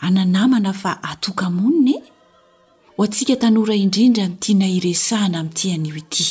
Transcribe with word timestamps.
ananamana 0.00 0.72
fa 0.72 1.02
atoka 1.02 1.50
monina 1.50 1.90
e? 1.90 2.02
ho 2.96 3.02
atsika 3.04 3.36
tanora 3.36 3.74
indrindra 3.76 4.28
tiana 4.40 4.66
iresahana 4.78 5.38
ami'tian'io 5.44 5.96
ity 6.02 6.26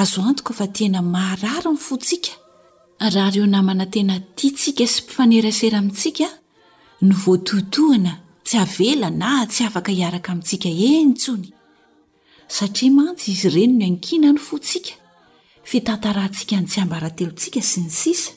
azoaok 0.00 0.50
fa 0.58 0.66
ta 0.74 1.02
may 1.02 1.38
ny 1.38 1.76
fosika 1.78 2.34
hanmna 2.98 3.86
tena 3.86 4.18
titsika 4.36 4.86
sy 4.86 5.06
mifanerasera 5.06 5.78
amitsika 5.78 6.26
no 7.00 7.14
voatoitohana 7.22 8.12
tsy 8.44 8.56
avela 8.58 9.10
na 9.10 9.46
tsy 9.46 9.62
afaka 9.68 9.92
iaraka 9.92 10.32
amintsika 10.32 10.68
eny 10.68 11.14
tsony 11.14 11.48
satria 12.48 12.90
mantsy 12.90 13.32
izy 13.32 13.48
reno 13.54 13.74
no 13.78 13.84
ankina 13.86 14.28
ny 14.34 14.38
fotsika 14.48 14.92
fitatarantsika 15.62 16.56
ny 16.60 16.66
tsy 16.66 16.78
ambarantelontsika 16.82 17.60
sy 17.70 17.78
ny 17.86 17.90
sisa 18.00 18.32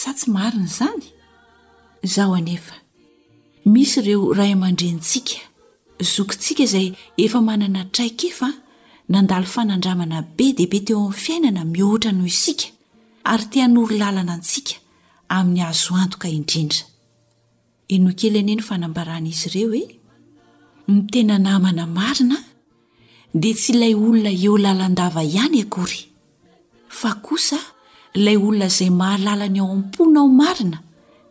sa 0.00 0.14
tsy 0.16 0.30
marin' 0.32 0.68
zany 0.78 1.04
zao 2.14 2.32
anefa 2.34 2.79
misy 3.64 4.00
ireo 4.00 4.32
ray 4.34 4.54
mandrentsika 4.56 5.36
zokyntsika 6.00 6.62
izay 6.64 6.88
efa 7.20 7.40
manana 7.44 7.84
traiky 7.92 8.30
fa 8.32 8.48
nandalo 9.12 9.46
fanandramana 9.54 10.16
be 10.36 10.46
deibe 10.56 10.80
teo 10.86 10.96
amin'ny 10.98 11.20
fiainana 11.22 11.62
mihohatra 11.72 12.12
noho 12.14 12.26
isika 12.32 12.66
ary 13.32 13.44
teanoro 13.52 13.92
lalana 14.00 14.32
antsika 14.36 14.74
amin'ny 15.36 15.60
azoantoka 15.68 16.28
indrindra 16.36 16.80
eno 17.94 18.10
kely 18.18 18.38
ane 18.42 18.54
no 18.56 18.62
fanambaran' 18.68 19.28
izy 19.32 19.46
ireo 19.50 19.68
hoe 19.72 19.84
eh? 19.84 19.90
ny 20.92 20.98
tena 21.12 21.36
namana 21.46 21.84
marina 21.98 22.38
dea 23.40 23.54
tsy 23.58 23.70
ilay 23.74 23.94
olona 24.04 24.30
eolalandava 24.44 25.20
ihany 25.28 25.58
akory 25.64 26.00
lay 28.24 28.36
olonaizay 28.46 28.90
mahalala 29.00 29.46
ny 29.54 29.58
ao 29.62 29.68
ampona 29.76 30.18
ao 30.22 30.28
marina 30.40 30.78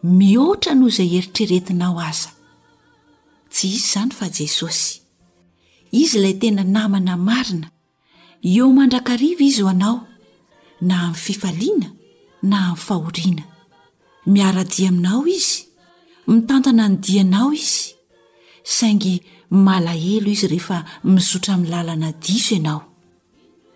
mihoatra 0.08 0.74
noho 0.76 0.88
izay 0.90 1.12
eritreretinao 1.20 2.00
aza 2.10 2.30
tsy 3.52 3.68
izy 3.68 3.84
izany 3.86 4.12
fa 4.18 4.26
jesosy 4.38 4.92
izy 6.02 6.16
ilay 6.20 6.36
tena 6.42 6.64
namana 6.76 7.16
marina 7.28 7.68
eo 8.54 8.66
mandrakariva 8.78 9.44
izy 9.50 9.62
ho 9.62 9.68
anao 9.74 9.98
na 10.88 10.96
amin'ny 11.04 11.20
fifaliana 11.24 11.90
na 12.50 12.58
amin'ny 12.64 12.84
fahoriana 12.86 13.44
miara-di 14.32 14.82
aminao 14.90 15.22
izy 15.38 15.60
mitantana 16.30 16.84
ny 16.90 16.96
dianao 17.06 17.52
izy 17.62 17.90
saingy 18.76 19.16
malahelo 19.66 20.30
izy 20.36 20.48
rehefa 20.54 20.78
mizotra 21.04 21.54
min'ny 21.58 21.72
lalana 21.74 22.10
diso 22.24 22.56
ianao 22.56 22.80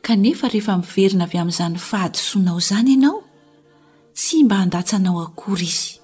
kanefa 0.06 0.46
rehefa 0.54 0.74
miverina 0.82 1.24
avy 1.28 1.38
amin'izany 1.42 1.76
fahadysoanao 1.90 2.58
zany 2.70 2.90
ianao 2.96 3.18
tsy 4.18 4.36
mba 4.44 4.56
handatsanao 4.62 5.20
akory 5.28 5.68
izy 5.74 6.03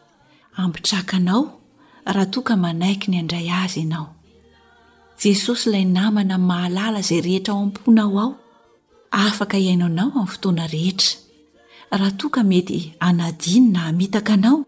ampitrakanao 0.63 1.41
raha 2.11 2.25
toka 2.33 2.53
manaiky 2.63 3.07
ny 3.11 3.17
andray 3.23 3.47
azy 3.63 3.79
ianao 3.83 4.07
jesosy 5.21 5.65
ilay 5.69 5.85
namana 5.97 6.37
n 6.39 6.41
mahalala 6.49 6.99
zay 7.07 7.21
rehetra 7.25 7.51
ao 7.55 7.61
am-ponao 7.63 8.13
ao 8.23 8.33
afaka 9.31 9.57
iainao 9.65 9.87
anao 9.91 10.09
aminy 10.15 10.27
fotoana 10.33 10.63
rehetra 10.75 11.11
raha 11.99 12.11
toka 12.19 12.41
mety 12.51 12.79
anadiny 13.07 13.67
na 13.73 13.79
hamitaka 13.87 14.31
anao 14.39 14.59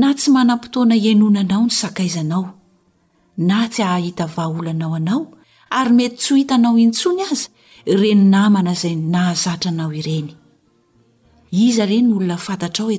na 0.00 0.08
tsy 0.18 0.28
manam-potoana 0.34 0.94
iainonanao 0.98 1.62
ny 1.66 1.72
sakaizanao 1.80 2.46
na 3.48 3.58
tsy 3.72 3.80
hahahita 3.86 4.24
vaaolanao 4.34 4.92
anao 4.98 5.20
ary 5.78 5.92
mety 5.98 6.16
tsho 6.20 6.34
hitanao 6.40 6.76
intsony 6.84 7.20
aza 7.30 7.46
reny 8.00 8.22
namana 8.34 8.72
zay 8.82 8.94
nahazatra 9.12 9.68
anao 9.72 9.92
irenyizareyolonftro 10.00 12.84
y 12.96 12.98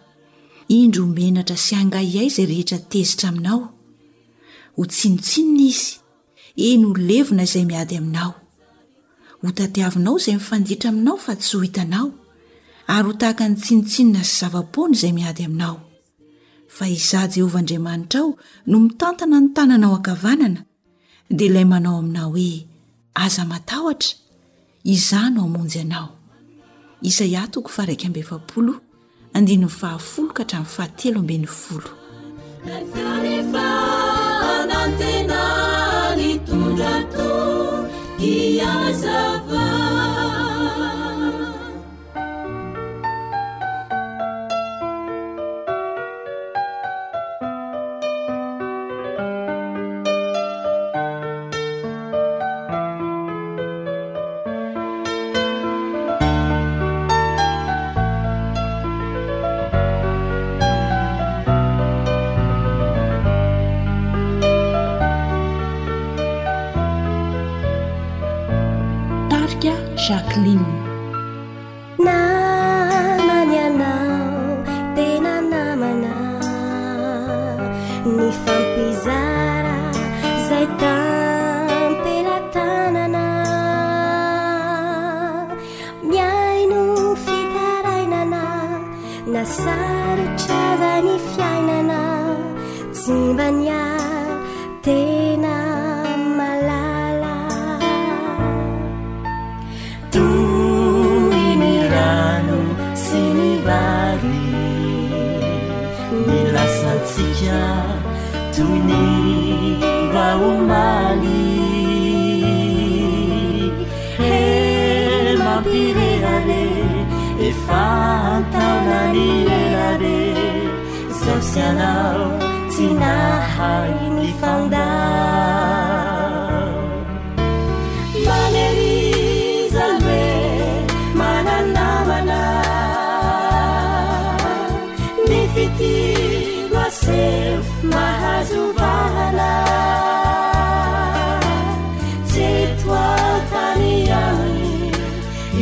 indro 0.79 1.01
ho 1.05 1.11
menatra 1.17 1.57
sy 1.63 1.73
hangaiay 1.79 2.27
zay 2.35 2.45
rehetra 2.51 2.77
tezitra 2.91 3.25
aminao 3.29 3.59
ho 4.75 4.81
tsinontsinona 4.91 5.67
izy 5.67 5.99
eno 6.71 6.85
ho 6.91 6.95
levona 7.09 7.43
izay 7.47 7.65
miady 7.71 7.93
aminao 8.01 8.31
ho 9.41 9.47
tatiavinao 9.57 10.15
izay 10.21 10.35
mifanditra 10.39 10.87
aminao 10.93 11.15
fa 11.25 11.33
tsy 11.41 11.51
ho 11.57 11.61
hitanao 11.65 12.07
ary 12.95 13.07
ho 13.07 13.13
tahaka 13.21 13.43
ny 13.49 13.55
tsinotsinona 13.61 14.21
sy 14.29 14.33
zavapony 14.41 14.93
zay 15.01 15.11
miady 15.17 15.41
aminao 15.47 15.75
fa 16.75 16.83
izaho 16.97 17.27
jehovah 17.33 17.61
andriamanitra 17.63 18.19
ao 18.25 18.31
no 18.69 18.75
mitantana 18.85 19.37
ny 19.43 19.47
tananao 19.55 19.93
ankavanana 19.99 20.61
dia 21.37 21.47
ilay 21.49 21.65
manao 21.71 21.95
aminao 22.01 22.29
hoe 22.33 22.51
aza 23.23 23.43
matahotra 23.51 24.11
izao 24.95 25.27
no 25.33 25.39
hamonjy 25.45 25.79
anao 25.85 26.09
andinynny 29.33 29.67
fahafolo 29.79 30.29
ka 30.33 30.43
htraniny 30.43 30.67
fahatelo 30.75 31.19
ambeny 31.19 31.47
folo 31.47 31.89
aarehefa 32.67 33.65
anantena 34.51 35.41
ny 36.17 36.31
tondra 36.45 36.93
to 37.15 37.33
iazaa 38.31 39.70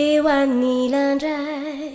eo 0.00 0.24
a 0.36 0.38
milaandrayy 0.60 1.94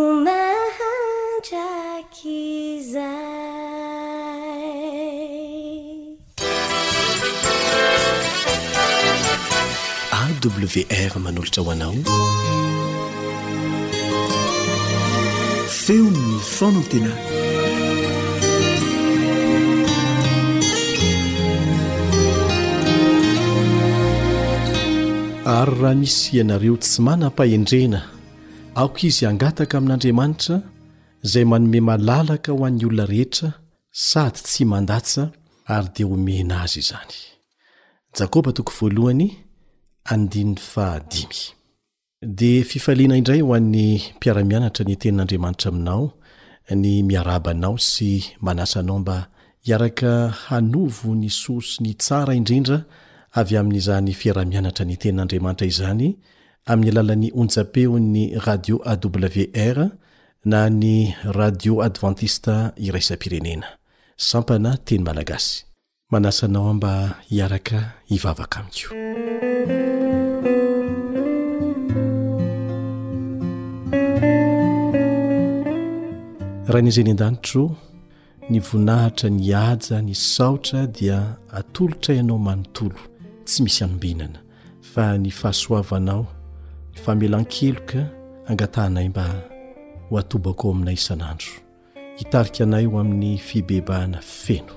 omahantraky 0.00 2.44
zay 2.92 4.68
awr 10.22 11.12
manolatra 11.24 11.60
hoanao 11.66 11.96
feo 15.84 16.06
ny 16.16 16.24
fonantena 16.56 17.10
ary 25.52 25.76
raha 25.80 25.94
misy 26.00 26.28
ianareo 26.36 26.74
tsy 26.84 26.98
manam-pahendrena 27.06 28.00
aoko 28.80 28.98
izy 29.08 29.22
hangataka 29.28 29.74
amin'andriamanitra 29.78 30.56
zay 31.30 31.44
manome 31.52 31.78
malalaka 31.88 32.50
ho 32.52 32.56
an'ny 32.68 32.82
olona 32.88 33.04
rehetra 33.12 33.48
sady 34.10 34.38
tsy 34.46 34.62
mandatsa 34.72 35.22
ary 35.74 35.88
dia 35.94 36.06
homena 36.10 36.56
azy 36.64 36.78
izany 36.82 37.18
dia 42.38 42.64
fifaliana 42.70 43.14
indray 43.20 43.40
ho 43.46 43.50
any 43.58 43.86
mpiaramianatra 44.16 44.82
ni 44.88 44.94
tenin'andriamanitra 45.02 45.68
aminao 45.72 46.04
ny 46.82 46.88
miarabanao 47.08 47.76
sy 47.90 48.08
manasa 48.44 48.76
anao 48.80 48.98
mba 49.02 49.16
hiaraka 49.64 50.10
hanovo 50.46 51.08
ny 51.20 51.28
soso 51.42 51.74
ny 51.84 51.90
tsara 52.02 52.32
indrindra 52.40 52.78
avy 53.34 53.56
aminizahny 53.56 54.12
fiaraha-mianatra 54.12 54.84
nitenin'andriamanitra 54.84 55.66
izany 55.66 56.08
aminy 56.72 56.90
alalani 56.90 57.28
onjapeo 57.34 57.98
ny 57.98 58.38
radio 58.46 58.76
awr 58.92 59.78
na 60.44 60.60
ni 60.80 61.14
radio 61.24 61.82
advantista 61.82 62.72
iraisa 62.76 63.14
mpirenena 63.16 63.66
sampana 64.16 64.76
ty 64.84 64.98
malagasy 64.98 65.64
manasa 66.10 66.48
nao 66.48 66.74
mba 66.74 67.18
hiaraka 67.28 67.92
hivavaka 68.04 68.60
amikio 68.60 68.90
raha 76.66 76.80
nizeni 76.82 77.10
adanitro 77.10 77.76
nivonahatra 78.50 79.30
niaja 79.30 80.00
nisaotra 80.02 80.86
dia 80.86 81.36
atolotraianao 81.52 82.38
manontolo 82.38 83.11
tsy 83.52 83.62
misy 83.62 83.84
anombinana 83.84 84.40
fa 84.92 85.04
ny 85.22 85.30
fahasoavanao 85.40 86.24
ny 86.92 86.96
famelan-keloka 87.04 88.02
angatahnay 88.48 89.08
mba 89.12 89.24
ho 90.08 90.14
atobako 90.18 90.64
ao 90.68 90.74
aminay 90.74 90.96
isan'andro 91.00 91.52
hitarika 92.18 92.64
anay 92.64 92.84
ho 92.90 92.94
amin'ny 93.00 93.32
fibebahana 93.46 94.20
feno 94.42 94.74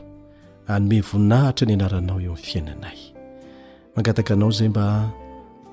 anome 0.68 0.98
voninahitra 1.08 1.66
ny 1.68 1.74
anaranao 1.74 2.18
eo 2.20 2.24
amin'ny 2.34 2.44
fiainanay 2.48 3.00
mangataka 3.96 4.34
anao 4.34 4.50
izay 4.54 4.70
mba 4.74 4.86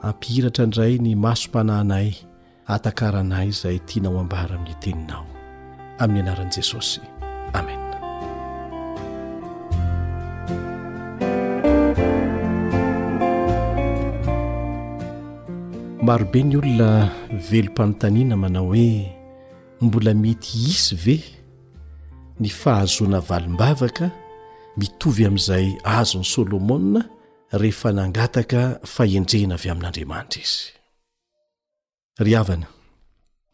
hampiiratra 0.02 0.62
indray 0.64 0.94
ny 1.04 1.10
masom-pananay 1.24 2.08
ata-karanay 2.74 3.46
izay 3.52 3.78
tiana 3.88 4.08
o 4.14 4.20
ambara 4.22 4.54
amin'ny 4.54 4.76
teninao 4.82 5.24
amin'ny 6.02 6.22
anaran'i 6.24 6.54
jesosy 6.56 7.02
amen 7.58 7.91
arybe 16.12 16.42
ny 16.44 16.56
olona 16.58 16.88
velom-panontaniana 17.50 18.36
manao 18.36 18.68
hoe 18.74 19.12
mbola 19.80 20.12
mety 20.14 20.52
hisy 20.64 20.92
ve 21.04 21.14
ny 22.40 22.48
fahazoana 22.60 23.20
valim-bavaka 23.28 24.06
mitovy 24.76 25.24
amin'izay 25.28 25.66
azon'y 25.98 26.26
solomoa 26.32 27.02
rehefa 27.62 27.90
nangataka 27.96 28.60
fahendrena 28.94 29.54
avy 29.58 29.68
amin'andriamanitra 29.72 30.42
izy 30.44 30.64
ry 32.24 32.34
havana 32.38 32.68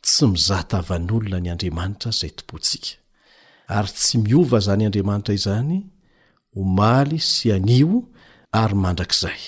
tsy 0.05 0.25
mizahatavan'olona 0.33 1.39
ny 1.45 1.49
andriamanitra 1.55 2.11
izay 2.15 2.33
tompontsika 2.39 2.91
ary 3.77 3.91
tsy 3.99 4.17
miova 4.25 4.59
izany 4.63 4.85
andriamanitra 4.89 5.33
izany 5.39 5.77
omaly 6.59 7.21
sy 7.33 7.55
anio 7.57 8.03
ary 8.63 8.77
mandrakizay 8.83 9.41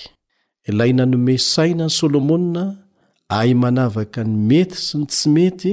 ilay 0.69 0.91
nanome 0.95 1.35
saina 1.53 1.83
n'y 1.89 1.95
solomona 2.01 2.63
ay 3.31 3.53
manavaka 3.55 4.23
ny 4.27 4.35
mety 4.49 4.75
sy 4.75 4.99
ny 4.99 5.05
tsy 5.07 5.29
mety 5.31 5.71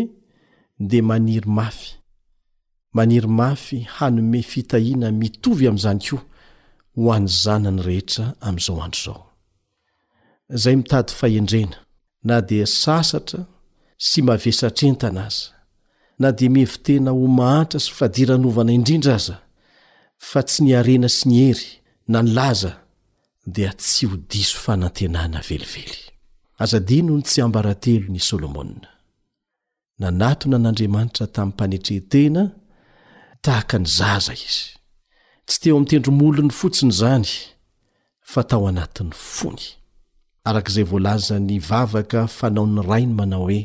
dia 0.78 1.02
maniry 1.02 1.48
mafy 1.58 1.96
maniry 2.94 3.26
mafy 3.26 3.80
hanome 3.98 4.40
fitahiana 4.50 5.10
mitovy 5.10 5.66
amin'izany 5.68 6.00
koa 6.08 6.22
ho 7.02 7.10
an'ny 7.16 7.28
zanany 7.44 7.80
rehetra 7.88 8.26
am'izao 8.46 8.78
andro 8.86 8.94
izao 9.02 9.18
izay 10.56 10.76
mitady 10.80 11.12
fahendrena 11.20 11.76
na 12.30 12.36
dia 12.48 12.66
sasatra 12.82 13.40
sy 14.08 14.20
mavesatrentana 14.26 15.26
aza 15.28 15.50
na 16.20 16.28
dia 16.36 16.50
mihevitena 16.54 17.10
ho 17.16 17.24
mahatra 17.40 17.80
sy 17.82 17.90
fadiranovana 17.98 18.72
indrindra 18.78 19.14
aza 19.18 19.36
fa 20.30 20.40
tsy 20.46 20.58
niarena 20.66 21.08
sy 21.16 21.22
ny 21.28 21.38
hery 21.46 21.68
na 22.10 22.22
ny 22.22 22.30
laza 22.38 22.72
dia 23.54 23.72
tsy 23.82 24.02
ho 24.08 24.14
diso 24.30 24.56
fanantenana 24.66 25.40
velively 25.50 26.07
azadino 26.58 27.12
ny 27.16 27.22
tsy 27.22 27.40
ambarantelo 27.46 28.06
ny 28.14 28.18
solomona 28.30 28.88
nanatona 30.02 30.56
an'andriamanitra 30.58 31.26
tamin'ny 31.34 31.50
mpanetrehntena 31.54 32.42
tahaka 33.44 33.76
ny 33.82 33.86
zaza 33.98 34.32
izy 34.48 34.64
tsy 35.48 35.56
teo 35.62 35.74
ami'tendro 35.78 36.12
molony 36.22 36.50
fotsiny 36.60 36.92
zany 37.00 37.26
fa 38.30 38.40
tao 38.50 38.64
anatin'ny 38.70 39.12
fony 39.36 39.62
arak'izay 40.48 40.84
voalaza 40.92 41.34
ny 41.48 41.56
vavaka 41.70 42.20
fa 42.36 42.46
naon'ny 42.56 42.82
rainy 42.90 43.14
manao 43.20 43.42
hoe 43.46 43.60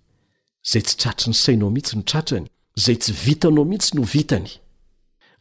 zay 0.71 0.83
tsy 0.89 0.97
tratra 1.03 1.27
ny 1.33 1.37
sainao 1.45 1.69
mihitsy 1.75 1.95
no 2.01 2.09
tratrany 2.11 2.49
zay 2.85 2.97
tsy 3.01 3.13
vitanao 3.25 3.65
mihitsy 3.71 3.91
no 3.99 4.03
vitany 4.15 4.49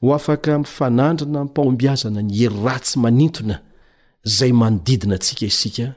ho 0.04 0.08
afaka 0.20 0.52
mifanandrana 0.64 1.42
mpahombiazana 1.48 2.22
ny 2.28 2.34
hery 2.40 2.60
ratsy 2.68 2.96
manintona 3.04 3.56
zay 4.36 4.52
manodidina 4.62 5.16
antsika 5.18 5.46
isika 5.52 5.88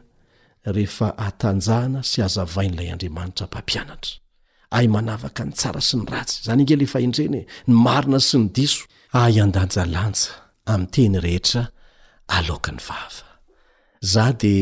rehefa 0.74 1.06
atanjahana 1.28 2.00
sy 2.10 2.18
azavain'ilay 2.26 2.88
andriamanitra 2.94 3.44
mpampianatra 3.50 4.14
ay 4.74 4.90
manavaka 4.94 5.46
ny 5.46 5.54
tsara 5.54 5.78
sy 5.82 5.94
ny 6.00 6.04
ratsy 6.10 6.42
zany 6.48 6.64
ange 6.66 6.74
ila 6.74 6.86
fahendrena 6.92 7.38
e. 7.42 7.44
ny 7.70 7.74
marina 7.86 8.18
sy 8.28 8.36
ny 8.42 8.46
diso 8.56 8.82
ay 9.22 9.34
andanjalanja 9.44 10.30
ami'nteny 10.72 11.16
rehetra 11.26 11.62
alaoka 12.36 12.70
ny 12.74 12.80
vava 12.88 13.18
za 14.14 14.26
de 14.42 14.56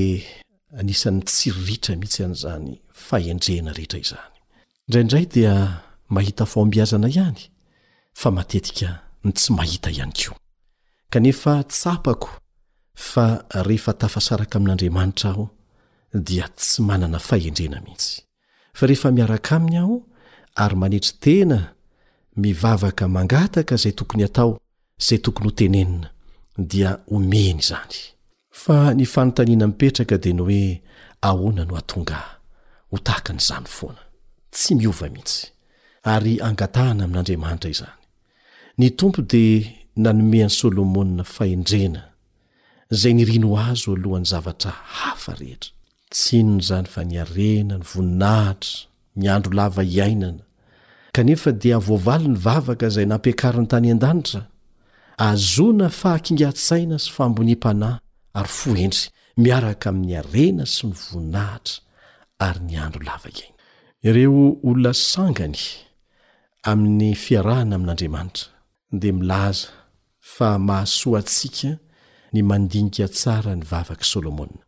anisan'ny 0.80 1.22
tsirritra 1.30 1.92
mihitsy 1.98 2.18
ian' 2.22 2.36
zany 2.44 2.72
fahendrena 3.06 3.70
rehetra 3.78 3.98
izany 4.04 4.34
indraindray 4.86 5.26
dia 5.34 5.54
mahita 6.16 6.44
fo 6.50 6.56
ambiazana 6.66 7.08
ihany 7.14 7.42
fa 8.20 8.28
matetika 8.36 8.88
ny 9.24 9.30
tsy 9.38 9.48
mahita 9.58 9.88
ihany 9.96 10.12
ko 10.26 10.32
kanefa 11.12 11.52
tsapako 11.74 12.30
fa 13.10 13.24
rehefa 13.68 13.92
tafasaraka 14.00 14.54
amin'andriamanitra 14.60 15.28
aho 15.32 15.44
dia 16.28 16.46
tsy 16.58 16.78
manana 16.90 17.18
fahendrena 17.28 17.78
mihitsy 17.86 18.14
fa 18.78 18.86
rehefa 18.86 19.08
miaraka 19.16 19.56
aminy 19.56 19.78
aho 19.82 19.94
ary 20.62 20.76
manetry 20.80 21.12
tena 21.24 21.58
mivavaka 22.42 23.04
mangataka 23.16 23.74
izay 23.78 23.92
tokony 23.98 24.24
atao 24.28 24.50
izay 25.02 25.18
tokony 25.24 25.46
ho 25.48 25.52
tenenina 25.58 26.08
dia 26.70 26.90
omeny 27.14 27.58
izany 27.64 27.96
fa 28.62 28.76
ny 28.96 29.04
fanontaniana 29.12 29.66
mipetraka 29.70 30.16
di 30.22 30.30
no 30.36 30.44
hoe 30.48 30.64
ahoana 31.28 31.62
no 31.64 31.72
atongaa 31.80 32.28
ho 32.90 32.96
tahaka 33.06 33.30
nyizany 33.36 33.66
foana 33.76 34.02
tsy 34.52 34.70
miova 34.78 35.06
mihitsy 35.14 35.38
ary 36.12 36.34
angatahana 36.46 37.02
amin'andriamanitra 37.04 37.68
izany 37.74 37.98
ny 38.78 38.88
tompo 38.98 39.20
dia 39.32 39.68
nanome 40.02 40.40
an'ny 40.44 40.50
solomona 40.58 41.22
faendrena 41.34 42.02
zay 43.00 43.12
ny 43.14 43.24
rino 43.28 43.48
azo 43.70 43.90
alohan'ny 43.96 44.28
zavatra 44.32 44.70
hafa 44.98 45.32
rehetra 45.40 45.70
tsinony 46.14 46.62
zany 46.68 46.86
fa 46.94 47.02
niarena 47.10 47.76
ny 47.80 47.84
voninahitra 47.88 49.20
ny 49.20 49.26
andro 49.34 49.52
lava 49.58 49.82
iainana 49.96 50.42
kanefa 51.16 51.50
dia 51.62 51.78
voavaly 51.88 52.26
ny 52.34 52.38
vavaka 52.46 52.84
izay 52.92 53.06
nampiakari 53.10 53.60
ny 53.62 53.68
tany 53.72 53.88
an-danitra 53.94 54.40
azona 55.30 55.86
fahakinga-tsaina 56.00 56.96
sy 57.04 57.10
famboni 57.16 57.54
m-panahy 57.58 57.96
ary 58.38 58.52
fohentry 58.60 59.06
miaraka 59.44 59.86
amin'ny 59.92 60.14
arena 60.20 60.64
sy 60.74 60.82
ny 60.88 60.94
voninahitra 61.02 61.74
ary 62.46 62.60
ny 62.68 62.76
andro 62.84 63.02
lava 63.08 63.28
iainan 63.32 63.54
ireo 64.08 64.38
olona 64.68 64.92
sangany 65.12 65.60
amin'ny 66.70 67.08
fiarahana 67.24 67.74
amin'andriamanitra 67.80 68.46
dia 69.00 69.14
milaza 69.20 69.68
fa 70.34 70.48
mahasoa 70.68 71.18
antsika 71.24 71.70
ny 72.32 72.40
mandinika 72.50 73.06
tsara 73.16 73.52
ny 73.58 73.64
vavaka 73.70 74.04
i 74.06 74.10
solomonia 74.14 74.62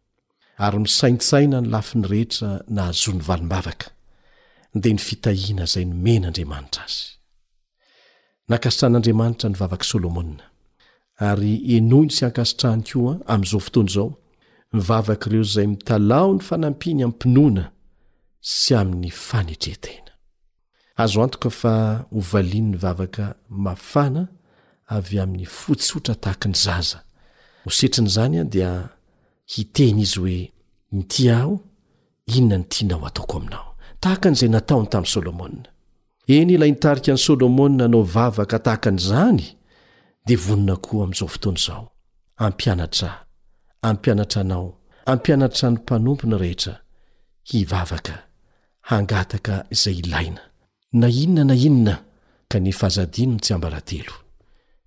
ary 0.56 0.78
misaintsaina 0.78 1.61
ny 1.61 1.68
lafi 1.70 1.99
ny 1.99 2.06
rehetra 2.11 2.50
nahazoa 2.76 3.14
ny 3.16 3.23
valimbavaka 3.28 3.88
dea 4.82 4.92
ny 4.96 5.00
fitahina 5.06 5.64
zay 5.73 5.84
nomena 5.90 6.26
andriamanitra 6.30 6.82
azy 6.87 7.00
nankasitran'andriamanitra 8.50 9.46
ny 9.52 9.56
vavaka 9.61 9.84
solomona 9.92 10.44
ary 11.28 11.52
enony 11.76 12.11
sy 12.16 12.23
ankasitrahany 12.28 12.84
koa 12.90 13.12
amin'izao 13.32 13.61
fotoany 13.66 13.90
izao 13.92 14.08
mivavakaireo 14.75 15.44
zay 15.54 15.66
mitalao 15.73 16.30
ny 16.37 16.40
fanampiany 16.49 17.02
amympinoana 17.04 17.64
sy 18.58 18.70
amin'ny 18.80 19.11
fanetretena 19.26 20.12
azo 21.02 21.16
antoka 21.25 21.50
fa 21.61 21.75
hovalian' 22.14 22.70
ny 22.73 22.78
vavaka 22.84 23.26
mafana 23.66 24.23
avy 24.96 25.16
amin'ny 25.25 25.46
fotsotra 25.61 26.14
tahaka 26.23 26.46
ny 26.49 26.54
zaza 26.66 26.99
hosetrin' 27.66 28.11
izany 28.12 28.37
a 28.38 28.44
dia 28.54 28.70
hiteny 29.47 30.01
izy 30.03 30.19
hoe 30.21 30.51
nyti 30.93 31.25
aho 31.37 31.59
inona 32.37 32.57
ny 32.59 32.65
tianaho 32.71 33.07
ataoko 33.11 33.35
aminao 33.39 33.69
tahakan'izay 34.03 34.49
nataony 34.55 34.87
tamin'ny 34.93 35.13
solomona 35.15 35.69
eny 36.37 36.51
ilay 36.55 36.71
nitarika 36.73 37.11
an'y 37.13 37.23
solomona 37.27 37.83
anao 37.87 38.03
vavaka 38.15 38.57
tahaka 38.65 38.89
an'izany 38.93 39.45
dea 40.27 40.37
vonona 40.47 40.77
koa 40.85 41.05
amin'izao 41.05 41.29
fotoana 41.35 41.59
izao 41.63 41.85
ampianatra 42.47 43.11
ampianatra 43.91 44.41
anao 44.45 44.67
ampianatra 45.13 45.67
ny 45.71 45.77
mpanompony 45.79 46.37
rehetra 46.43 46.75
hivavaka 47.49 48.15
hangataka 48.89 49.55
izay 49.75 49.97
ilaina 50.05 50.41
na 50.93 51.07
inona 51.23 51.45
na 51.51 51.55
inona 51.67 51.95
ka 52.51 52.57
ny 52.65 52.71
fahazadinony 52.79 53.41
tsy 53.43 53.53
ambarantelo 53.57 54.15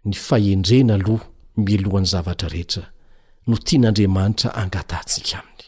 ny 0.07 0.13
faendrena 0.25 0.93
aloha 0.97 1.25
milohan'ny 1.65 2.07
zavatra 2.13 2.49
rehetra 2.55 2.85
no 3.47 3.55
tian'andriamanitra 3.65 4.49
angatantsika 4.61 5.37
aminy 5.41 5.61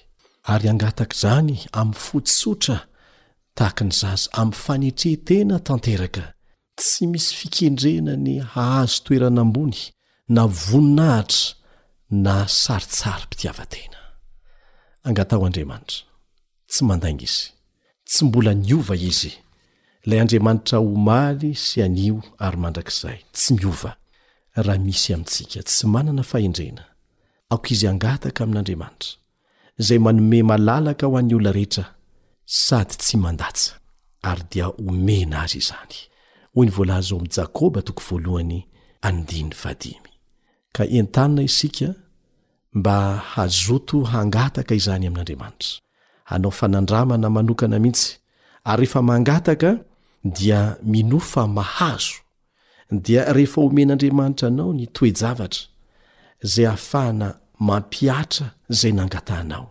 ary 0.53 0.67
angatak' 0.73 1.15
izany 1.17 1.57
ami'ny 1.79 1.99
fotisotra 2.05 2.77
tahaka 3.57 3.83
ny 3.87 3.93
zaza 4.01 4.27
amin'ny 4.41 4.59
fanetreh 4.65 5.17
tena 5.27 5.55
tanteraka 5.67 6.25
tsy 6.79 7.03
misy 7.11 7.31
fikendrena 7.41 8.13
ny 8.25 8.33
hahazo 8.53 8.97
toerana 9.05 9.41
ambony 9.45 9.79
na 10.35 10.43
voninahitra 10.45 11.55
na 12.25 12.33
saritsary 12.61 13.23
mpitiavatena 13.27 13.99
angata 15.07 15.33
ao 15.35 15.43
andriamanitra 15.49 15.99
tsy 16.71 16.81
mandanga 16.89 17.23
izy 17.29 17.45
tsy 18.09 18.21
mbola 18.27 18.51
ny 18.61 18.69
ova 18.77 18.95
izy 19.11 19.33
lay 20.07 20.19
andriamanitra 20.23 20.77
homaly 20.87 21.51
sy 21.65 21.77
anio 21.87 22.15
ary 22.45 22.57
mandrakzay 22.63 23.19
tsy 23.35 23.49
miova 23.57 23.91
raha 24.65 24.79
misy 24.87 25.09
amintsika 25.15 25.59
tsy 25.67 25.83
manana 25.93 26.23
fahendrena 26.31 26.83
ak 27.51 27.71
izy 27.73 27.87
hangataka 27.89 28.43
amin'andriamanitra 28.45 29.17
zay 29.77 29.97
manome 29.99 30.39
malalaka 30.45 31.05
ho 31.09 31.17
an'ny 31.17 31.33
olona 31.37 31.51
rehetra 31.57 31.85
sady 32.45 32.93
tsy 33.01 33.15
mandatsa 33.17 33.73
ary 34.29 34.43
dia 34.51 34.67
omena 34.85 35.37
azy 35.43 35.57
izany 35.63 35.95
oy 36.57 36.65
ny 36.65 36.71
vlazaao 36.75 37.21
a 37.25 37.29
jakoba 37.37 37.81
to 37.81 37.93
ka 40.75 40.83
entanna 40.99 41.41
isika 41.49 41.89
mba 42.79 42.95
hazoto 43.33 43.97
hangataka 44.11 44.75
izany 44.75 45.05
amin'andriamanitra 45.07 45.81
anao 46.33 46.51
fanandramana 46.51 47.29
manokana 47.29 47.79
mihitsy 47.79 48.17
ary 48.63 48.81
rehefa 48.81 49.01
mangataka 49.01 49.71
dia 50.37 50.75
minofa 50.83 51.47
mahazo 51.47 52.15
dia 52.91 53.33
rehefa 53.33 53.61
omen'andriamanitra 53.61 54.47
anao 54.47 54.73
ny 54.73 54.85
toejavatra 54.93 55.61
zay 56.41 56.65
hahafahana 56.65 57.38
mampiatra 57.67 58.45
izay 58.73 58.91
nangatahnao 58.97 59.65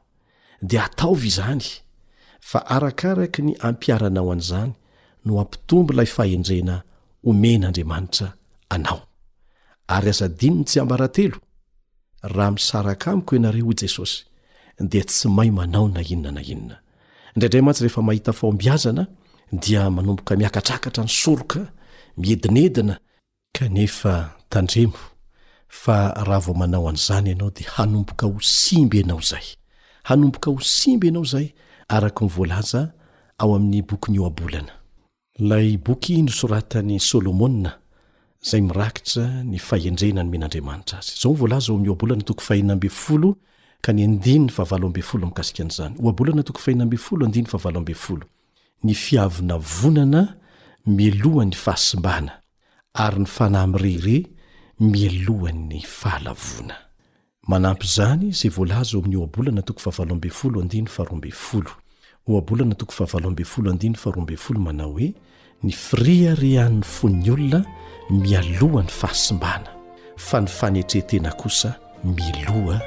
dia 0.69 0.85
ataovy 0.89 1.27
izany 1.33 1.67
fa 2.49 2.61
arakaraka 2.75 3.41
ny 3.47 3.53
ampiaranao 3.69 4.29
an'izany 4.35 4.73
no 5.25 5.33
ampitomboilay 5.43 6.09
fahendrena 6.17 6.75
omenaandriamanitra 7.31 8.27
anao 8.75 9.01
ary 9.95 10.09
azadino 10.13 10.57
ny 10.61 10.65
tsy 10.69 10.79
ambrantelo 10.85 11.39
raha 12.35 12.51
misaraka 12.57 13.07
amiko 13.13 13.33
ianareo 13.37 13.73
i 13.75 13.79
jesosy 13.83 14.19
dia 14.91 15.05
tsy 15.09 15.27
mahy 15.37 15.51
manao 15.59 15.87
na 15.95 16.01
inona 16.13 16.31
na 16.37 16.43
inona 16.53 16.77
indrayindray 17.35 17.63
mantsy 17.65 17.83
rehefa 17.85 18.03
mahita 18.09 18.31
faoambiazana 18.39 19.03
dia 19.65 19.83
manomboka 19.97 20.33
miakatrakatra 20.41 21.03
ny 21.07 21.11
soroka 21.23 21.61
mihedinedina 22.21 22.95
kanefa 23.57 24.15
tandremo 24.53 24.99
fa 25.69 26.09
raha 26.27 26.41
vo 26.41 26.55
manao 26.55 26.89
an'zany 26.89 27.29
ianao 27.31 27.51
de 27.51 27.65
hanomboka 27.77 28.27
ho 28.27 28.39
simby 28.41 29.01
anao 29.03 29.21
zay 29.21 29.43
hanomboka 30.05 30.51
ho 30.51 30.59
simby 30.61 31.09
anao 31.09 31.25
zay 31.25 31.55
akvlzabka 31.89 32.93
boky 35.87 36.23
nosoratan'ny 36.23 36.99
solmoa 37.01 37.79
zay 38.51 38.61
mirakitra 38.61 39.43
ny 39.45 39.59
fahendrena 39.59 40.23
ny 40.25 40.31
men'andriamanitra 40.31 40.99
azy 40.99 41.11
zao 41.23 41.33
mvolazaoam'yolanatokoy 41.33 42.63
ahia 42.65 42.79
ka 43.81 43.93
yoyananna'ny 50.05 51.55
abana 51.95 52.33
aryny 52.95 53.27
fanarere 53.27 54.38
mialoha'ny 54.81 55.81
fahalavona 55.83 56.77
manampy 57.49 57.87
izany 57.87 58.33
zay 58.33 58.49
voalaza 58.51 58.97
o 58.97 59.01
amin'ny 59.01 59.17
hoabolana 59.19 59.63
toko 59.63 59.81
fahavaloambe 59.81 60.31
folo 60.31 60.61
andia 60.61 60.83
ny 60.83 60.87
faroambefolo 60.89 61.71
ohabolana 62.29 62.75
toko 62.75 62.93
fahavaloambe 62.93 63.45
folo 63.45 63.71
andia 63.71 63.91
ny 63.91 63.97
faroambey 63.97 64.37
folo 64.37 64.61
manao 64.61 64.93
hoe 64.93 65.15
ny 65.63 65.73
frihary 65.73 66.57
han'ny 66.57 66.83
fon'ny 66.85 67.31
olona 67.31 67.65
mialohan'ny 68.11 68.91
fahasimbana 68.91 69.71
fa 70.17 70.41
ny 70.41 70.47
fanetrehtena 70.49 71.33
kosa 71.33 71.75
miloha 72.05 72.81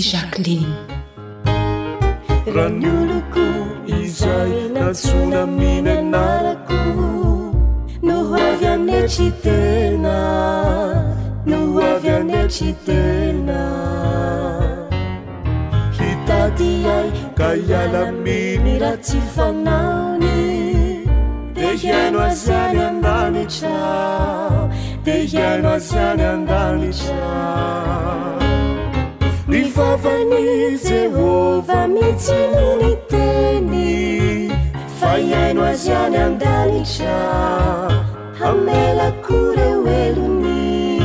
jaklin 0.00 0.64
rany 2.54 2.88
oloko 3.00 3.46
izay 4.00 4.52
nasona 4.74 5.46
miny 5.46 5.90
anarako 5.98 6.78
no 8.08 8.16
hoavy 8.30 8.66
anetry 8.74 9.28
tena 9.44 10.16
no 11.48 11.56
hoavy 11.76 12.10
anetry 12.18 12.70
tena 12.86 13.60
hitaty 15.98 16.70
ay 16.98 17.08
ka 17.40 17.50
hialaminy 17.66 18.74
ra 18.84 18.92
tsy 19.04 19.18
fanaony 19.34 20.38
de 21.56 21.68
hiaino 21.82 22.18
azany 22.30 22.80
andanitra 22.88 23.76
de 25.04 25.14
hiaino 25.34 25.68
azany 25.78 26.22
andanitra 26.34 27.30
vovany 29.76 30.72
zehova 30.80 31.84
mitsynony 31.86 32.96
teny 33.12 34.48
fa 34.98 35.20
iaino 35.20 35.62
azy 35.68 35.92
any 35.92 36.16
andalitra 36.16 37.18
hamelako 38.40 39.36
re 39.56 39.66
hoelony 39.80 40.96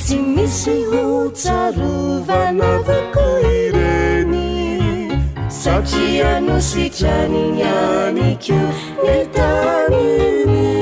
tsy 0.00 0.16
misy 0.34 0.76
hotsarova 0.90 2.40
nafako 2.58 3.26
ireny 3.60 4.42
satria 5.60 6.40
nositrany 6.40 7.44
nyany 7.60 8.30
kio 8.44 8.64
ny 9.04 9.18
taniny 9.36 10.76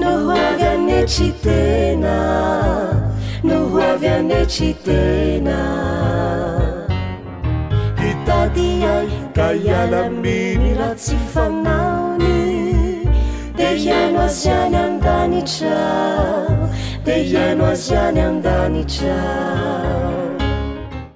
no 0.00 0.10
hoahy 0.24 0.62
ane 0.66 1.06
try 1.06 1.30
tena 1.42 2.14
no 3.44 3.68
hoavy 3.70 4.08
anetry 4.08 4.74
tena 4.84 5.58
hitady 8.02 8.82
ay 8.94 9.08
ka 9.36 9.48
hiala 9.62 10.10
miny 10.10 10.74
raha 10.78 10.94
tsy 10.94 11.16
fanaony 11.32 12.34
dia 13.56 13.70
hiaino 13.70 14.20
azyany 14.20 14.76
adanitra 14.76 15.82
dia 17.04 17.14
hiaino 17.22 17.64
azyany 17.66 18.20
andanitra 18.20 19.16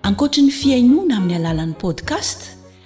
ankoatry 0.02 0.42
ny 0.42 0.50
fiainoana 0.50 1.16
amin'ny 1.18 1.36
alalan'i 1.42 1.74
podcast 1.82 2.53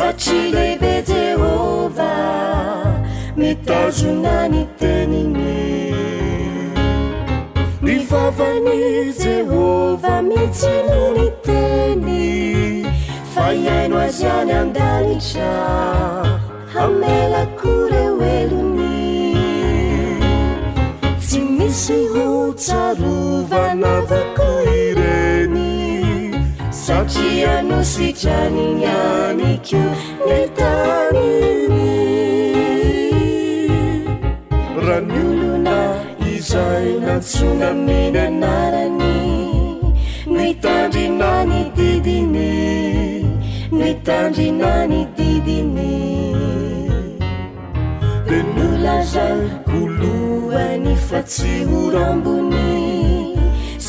sati 0.00 0.48
lebe 0.56 1.02
jehôva 1.04 2.08
mitazonaniteniny 3.36 5.92
mifavany 7.84 9.12
jehôva 9.22 10.14
mitseneni 10.24 11.26
teny 11.44 12.18
fa 13.34 13.46
iaino 13.66 13.96
azyany 14.08 14.52
andarica 14.62 15.50
hamelakore 16.74 18.02
oelony 18.16 19.06
sy 21.28 21.40
misy 21.58 21.98
hotsarovanav 22.14 24.08
satria 26.90 27.62
no 27.68 27.78
sitrany 27.84 28.64
yani 28.84 29.50
kio 29.66 29.86
nitaniny 30.26 31.86
raanyolona 34.86 35.76
izay 36.34 36.88
nantsona 37.04 37.68
minyanarany 37.86 39.06
nitandrina 40.38 41.30
ny 41.50 41.60
didiny 41.76 42.50
nitandrina 43.80 44.72
ny 44.90 45.00
didiny 45.18 45.94
de 48.28 48.38
nolaza 48.54 49.28
olohany 49.80 50.94
fa 51.08 51.22
tsy 51.30 51.54
horambony 51.70 52.66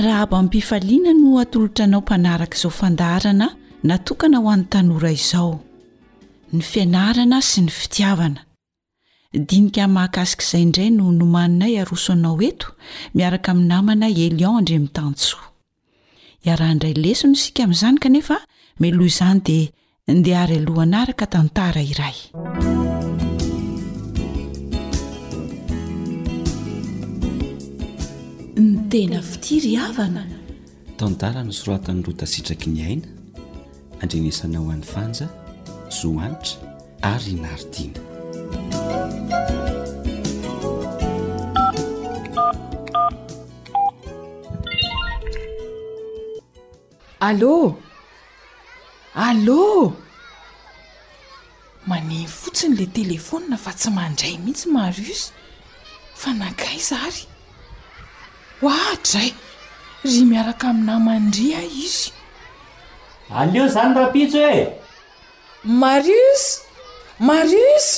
raha 0.00 0.22
aby 0.22 0.36
amypifaliana 0.36 1.12
no 1.12 1.38
atolotranao 1.42 2.00
mpanaraka 2.00 2.54
izao 2.56 2.70
fandarana 2.70 3.48
natokana 3.82 4.38
ho 4.38 4.48
any 4.50 4.64
tanora 4.72 5.10
izao 5.12 5.58
ny 6.52 6.62
fianarana 6.70 7.40
sy 7.42 7.60
ny 7.60 7.70
fitiavana 7.70 8.40
dinika 9.32 9.88
mahakasika 9.88 10.42
izaindray 10.46 10.90
no 10.90 11.10
nomaninay 11.12 11.74
arosoanao 11.82 12.38
eto 12.50 12.68
miaraka 13.14 13.50
ami 13.52 13.64
namana 13.72 14.06
elion 14.26 14.62
ndrmtanso 14.64 15.38
iarahindray 16.46 16.94
lesony 17.04 17.36
sika 17.42 17.62
amy 17.64 17.74
zany 17.80 17.98
kanefa 18.02 18.36
melo 18.80 19.02
izany 19.10 19.40
dia 19.46 19.68
ndehary 20.20 20.58
lohanaraka 20.66 21.26
tantara 21.32 21.82
iray 21.92 22.16
tena 28.88 29.20
fitirihavana 29.20 30.24
tandara 30.96 31.42
ny 31.44 31.52
soratan'ny 31.52 32.00
rotasitraky 32.08 32.70
nyaina 32.78 33.06
andrenesanaho 34.00 34.66
an'ny 34.74 34.86
fanja 34.92 35.26
zoanitra 35.92 36.64
ary 37.10 37.34
naridina 37.36 38.00
allô 47.28 47.54
allô 49.28 49.62
manemy 51.92 52.22
fotsiny 52.40 52.74
lay 52.80 52.88
telefônia 53.00 53.58
fa 53.66 53.72
tsy 53.78 53.90
mandray 54.00 54.34
mihitsy 54.44 54.68
marius 54.80 55.22
fa 56.22 56.30
nagay 56.42 56.78
zary 56.92 57.27
oahdray 58.62 59.30
ry 60.04 60.22
miaraka 60.26 60.68
aminahmandria 60.74 61.58
a 61.62 61.66
izy 61.86 62.10
aleo 63.40 63.64
zany 63.74 63.94
rahapitso 63.96 64.38
oe 64.50 64.60
marizy 65.82 66.50
marizy 67.28 67.94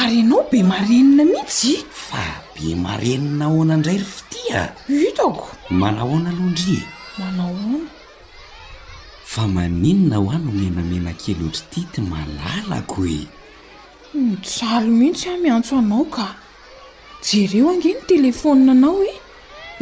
ary 0.00 0.14
ianao 0.20 0.42
be 0.50 0.58
marenina 0.72 1.22
mihitsy 1.32 1.72
fa 2.06 2.24
be 2.54 2.74
marenina 2.86 3.44
hoana 3.52 3.74
indray 3.78 3.98
ry 4.02 4.06
fati 4.14 4.42
a 4.60 4.62
itako 5.08 5.46
manahoana 5.80 6.30
londria 6.38 6.84
manaohona 7.18 7.90
fa 9.32 9.42
maninona 9.54 10.16
ho 10.22 10.26
a 10.34 10.36
nomenamena 10.44 11.10
kel 11.22 11.38
oatry 11.48 11.62
ty 11.70 11.80
ty 11.92 12.00
malalako 12.12 12.98
oe 13.08 13.20
mitsalo 14.26 14.86
hmm, 14.90 14.98
mihitsy 14.98 15.26
ah 15.34 15.38
miantso 15.44 15.72
anao 15.78 16.04
ka 16.16 16.26
jereo 17.24 17.68
ange 17.72 17.90
ny 17.96 18.04
telefônia 18.06 18.72
anao 18.76 19.00
e 19.00 19.14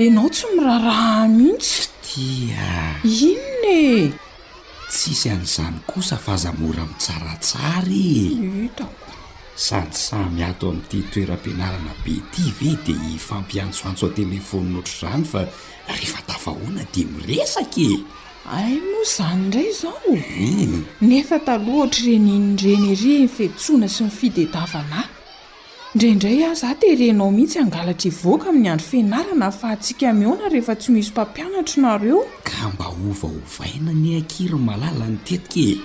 anao 0.09 0.29
tsy 0.31 0.47
miraharaha 0.55 1.27
mihitsy 1.29 1.89
dia 2.07 2.75
inone 3.03 4.15
tsisy 4.91 5.29
an'izany 5.35 5.81
kosa 5.91 6.17
fazamora 6.27 6.85
mntsaratsary 6.87 8.05
e. 8.31 8.69
sady 9.65 9.99
samy 10.07 10.43
ato 10.49 10.71
amin''ity 10.71 11.01
toerampianarana 11.13 11.93
be 12.05 12.15
ty 12.31 12.43
ve 12.59 12.71
de 12.87 12.95
hifampiantsoantso 13.11 14.05
a 14.07 14.13
telefoninoatra 14.17 14.95
zany 15.11 15.25
fa 15.33 15.41
rehefa 15.91 16.21
tafahoana 16.29 16.87
de 16.95 17.03
miresaka 17.15 17.81
e. 17.81 17.97
ai 18.59 18.75
moa 18.87 19.07
zany 19.17 19.43
ndray 19.47 19.71
zao 19.83 19.99
hmm. 20.15 20.85
nefa 21.03 21.39
taloatra 21.47 22.07
reny 22.07 22.31
inreneri 22.37 23.27
fetsoana 23.37 23.89
sy 23.91 24.05
nifidedavanah 24.07 25.07
indraindray 25.95 26.45
ah 26.49 26.55
zah 26.61 26.75
tehrenao 26.81 27.31
mihitsy 27.37 27.59
hangalatra 27.61 28.09
hivoaka 28.11 28.49
amin'ny 28.49 28.69
andro 28.69 28.87
finarana 28.91 29.45
hafa 29.45 29.69
atsika 29.75 30.13
mihona 30.21 30.49
rehefa 30.53 30.75
tsy 30.77 30.91
misy 30.93 31.11
mpampianatro 31.11 31.83
nareo 31.83 32.21
ka 32.49 32.69
mba 32.73 32.87
ovaovaina 33.11 33.93
ny 33.93 34.19
akiry 34.21 34.57
malala 34.69 35.07
ny 35.09 35.19
tetika 35.27 35.61
e 35.73 35.81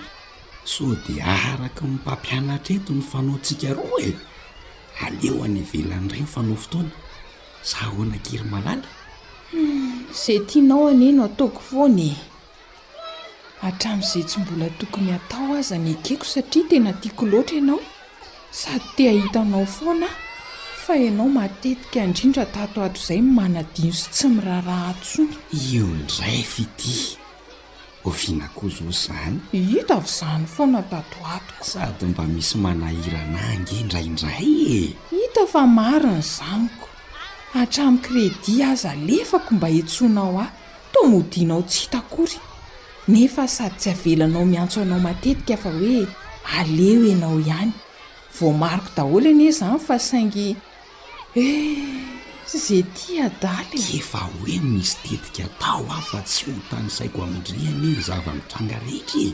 so 0.63 0.85
de 1.07 1.13
araka 1.21 1.83
mimpampianatra 1.85 2.75
eto 2.75 2.93
ny 2.95 3.01
fanaotsika 3.11 3.69
ro 3.73 3.83
e 4.07 4.11
aleo 5.05 5.43
any 5.45 5.61
velan'nyireny 5.71 6.25
fanao 6.33 6.55
fotoana 6.55 6.91
za 7.71 7.77
hoana 7.91 8.15
akiry 8.15 8.43
malala 8.43 8.87
hmm, 9.51 10.05
zay 10.25 10.39
tianao 10.39 10.87
aneno 10.87 11.23
ataoko 11.27 11.59
foany 11.69 11.99
e. 12.07 12.13
atrami'izay 13.61 14.23
tsy 14.23 14.39
mbola 14.39 14.69
tokony 14.69 15.11
hatao 15.11 15.55
aza 15.55 15.77
ny 15.77 15.91
akeko 15.91 16.25
satria 16.25 16.63
tena 16.63 16.93
tiako 16.93 17.25
loatra 17.25 17.55
ianao 17.57 17.79
sady 18.57 18.83
tia 18.95 19.11
hitanao 19.11 19.65
foana 19.65 20.07
fa 20.85 20.93
anao 20.93 21.29
matetika 21.29 22.03
andrindra 22.03 22.45
tatoato 22.45 23.01
izay 23.03 23.21
manadino 23.21 23.93
so 23.93 24.09
tsy 24.11 24.27
miraharaha 24.27 24.87
atsona 24.93 25.35
io 25.73 25.85
ndray 26.01 26.39
fa 26.51 26.61
ity 26.63 26.95
ovina 28.07 28.47
ko 28.57 28.65
zo 28.75 28.87
zany 29.03 29.39
hita 29.51 29.95
vy 30.01 30.09
zany 30.19 30.45
foana 30.45 30.81
tato 30.81 31.17
atoko 31.35 31.63
sady 31.71 32.05
mba 32.05 32.23
misy 32.25 32.57
manahiranangy 32.57 33.77
ndraiindray 33.83 34.49
e 34.65 34.93
hita 35.13 35.45
fa 35.53 35.61
mari 35.67 36.07
ny 36.17 36.21
zaniko 36.33 36.89
atram'y 37.61 37.97
credi 38.05 38.63
aza 38.63 38.91
alefako 38.97 39.53
mba 39.55 39.69
etsonao 39.69 40.39
ah 40.41 40.51
tomodianao 40.93 41.61
tsy 41.69 41.79
hitakory 41.83 42.39
nefa 43.07 43.47
sady 43.47 43.75
tsy 43.79 43.89
avelanao 43.89 44.45
miantso 44.45 44.81
anao 44.81 44.99
matetika 44.99 45.55
fa 45.63 45.69
hoe 45.77 46.07
aleo 46.59 47.11
anao 47.13 47.37
ihany 47.39 47.71
vo 48.39 48.51
mariko 48.53 48.89
daholo 48.97 49.29
ane 49.33 49.47
zany 49.59 49.79
fa 49.85 49.95
saingy 50.07 50.47
e 51.43 51.43
eh, 51.43 51.85
zay 52.65 52.83
ty 52.97 53.11
adaly 53.27 53.81
efa 53.97 54.19
hoe 54.33 54.55
misy 54.73 54.93
tetika 55.05 55.43
atao 55.49 55.81
a 55.97 55.99
fa 56.09 56.19
tsy 56.29 56.45
hotany 56.55 56.89
saiko 56.97 57.19
amindri 57.25 57.57
anyny 57.71 57.95
zavanitranga 58.07 58.77
rehetry 58.85 59.25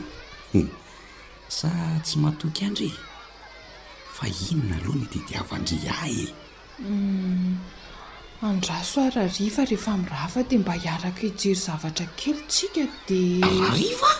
sa 1.56 1.68
tsy 2.06 2.14
mahatoky 2.22 2.62
andre 2.68 2.88
fa 4.16 4.24
inona 4.48 4.76
aloha 4.78 4.96
notetiavandry 5.00 5.78
ah 5.96 6.02
e 6.20 6.24
hmm, 6.82 7.52
andrasoararifa 8.52 9.62
rehefa 9.72 9.92
mrafa 10.02 10.40
dia 10.48 10.58
mba 10.62 10.72
hiaraka 10.82 11.20
hijery 11.26 11.60
zavatra 11.66 12.06
kely 12.20 12.40
tsika 12.52 12.82
di 13.08 13.18
rariva 13.62 14.12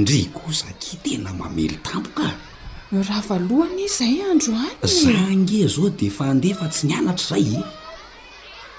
ndry 0.00 0.20
kozake 0.38 0.92
tena 1.04 1.30
mamely 1.40 1.76
tampoka 1.86 2.28
nraha 2.92 3.22
valohany 3.28 3.88
zay 3.88 4.16
andro 4.30 4.52
a 4.54 4.86
zange 4.86 5.64
zao 5.74 5.88
de 5.90 6.08
fa 6.16 6.24
andefa 6.30 6.66
tsy 6.72 6.84
nianatra 6.86 7.26
zay 7.26 7.54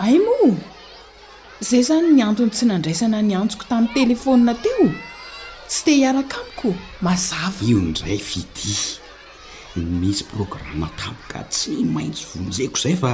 ay 0.06 0.16
mo 0.26 0.34
zay 1.70 1.82
zany 1.90 2.08
nyantony 2.18 2.50
tsy 2.54 2.66
nandraisana 2.70 3.22
ny 3.26 3.34
anjoko 3.36 3.66
tami'ny 3.70 3.94
telefônina 3.98 4.54
tyo 4.64 4.80
tsy 5.70 5.80
de 5.86 5.92
hiarakaamiko 5.98 6.70
mazava 7.02 7.62
io 7.66 7.78
indray 7.82 8.18
fidi 8.28 8.74
misy 10.02 10.22
programa 10.32 10.90
kaoka 11.02 11.42
tsy 11.52 11.72
maintsy 11.96 12.26
vonjeko 12.32 12.78
zay 12.84 12.94
fa 12.96 13.12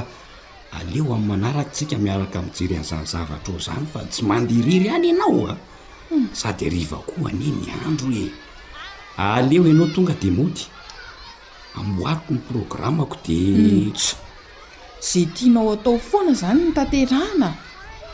aleo 0.78 1.14
ai'y 1.16 1.24
manaraka 1.30 1.70
tsika 1.74 1.96
miaraka 2.04 2.38
mijery 2.42 2.76
anzanzavatra 2.76 3.52
eo 3.54 3.60
zany 3.68 3.86
fa 3.92 4.00
tsy 4.10 4.22
mandeharery 4.30 4.88
any 4.92 5.08
ianao 5.10 5.48
a 5.48 5.52
ah. 5.52 5.56
hmm. 6.10 6.26
sady 6.36 6.64
ariva 6.68 6.98
ko 7.08 7.14
ane 7.28 7.46
ny 7.56 7.72
andro 7.88 8.08
oe 8.12 8.26
aleo 9.16 9.64
ianao 9.70 9.88
tonga 9.96 10.12
de 10.22 10.30
mot 10.30 10.56
amoariko 11.74 12.32
ny 12.34 12.40
programako 12.48 13.16
de 13.26 13.38
mm. 13.54 13.90
tsy 13.94 14.12
zay 15.00 15.26
tianao 15.34 15.72
atao 15.76 15.98
foana 15.98 16.34
zany 16.34 16.64
ny 16.70 16.74
tanterahana 16.74 17.50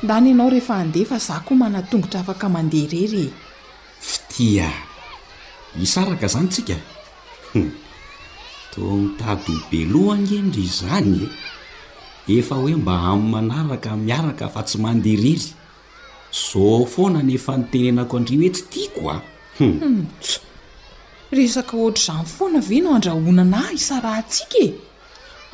ndany 0.04 0.28
ianao 0.30 0.50
rehefa 0.52 0.74
andehfa 0.84 1.16
zah 1.26 1.40
ko 1.44 1.54
manatongotra 1.56 2.20
afaka 2.20 2.48
mandeharery 2.52 3.26
fitia 4.08 4.68
isaraka 5.82 6.26
zany 6.34 6.48
tsika 6.52 6.76
to 8.72 8.80
mitady 9.02 9.56
beloangendry 9.72 10.66
zany 10.80 11.24
e. 11.24 11.28
efa 12.38 12.54
hoe 12.60 12.74
mba 12.76 12.94
amin' 13.16 13.30
manaraka 13.32 13.96
miaraka 13.96 14.48
fa 14.52 14.62
tsy 14.62 14.76
mandeharery 14.84 15.52
zoo 16.46 16.84
foana 16.86 17.22
nefa 17.24 17.56
notenenako 17.56 18.16
andri 18.20 18.36
hoe 18.36 18.50
tsy 18.54 18.64
tiako 18.72 19.04
a 19.16 19.18
us 19.60 20.40
resaka 21.32 21.76
ohatra 21.76 22.06
zany 22.14 22.24
foana 22.26 22.60
ve 22.68 22.80
no 22.80 22.90
andrahonana 22.94 23.58
ah 23.64 23.70
isarah 23.78 24.18
ntsika 24.24 24.58
e 24.66 24.68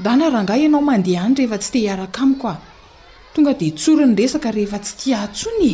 da 0.04 0.12
na 0.18 0.26
rangah 0.34 0.58
ianao 0.62 0.82
mandeha 0.90 1.22
any 1.26 1.34
drahefa 1.36 1.58
tsy 1.62 1.70
tehiaraka 1.74 2.20
amiko 2.24 2.48
a 2.54 2.56
tonga 3.34 3.52
dia 3.60 3.72
tsorony 3.80 4.14
resaka 4.20 4.48
rehefa 4.56 4.78
tsy 4.84 4.94
tiahtsony 5.00 5.72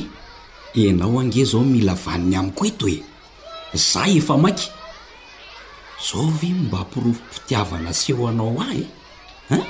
e 0.81 0.91
anao 0.91 1.19
angea 1.21 1.45
zao 1.53 1.65
mila 1.73 1.95
vaniny 2.05 2.37
ami 2.41 2.53
koa 2.59 2.69
etoe 2.71 2.99
za 3.75 4.03
efa 4.19 4.35
maky 4.45 4.69
zao 6.09 6.25
ve 6.41 6.49
mba 6.49 6.79
ampirofo 6.83 7.23
mpitiavana 7.27 7.93
seho 8.03 8.25
anao 8.31 8.55
ah 8.67 8.75
e 8.81 8.85
an 9.51 9.65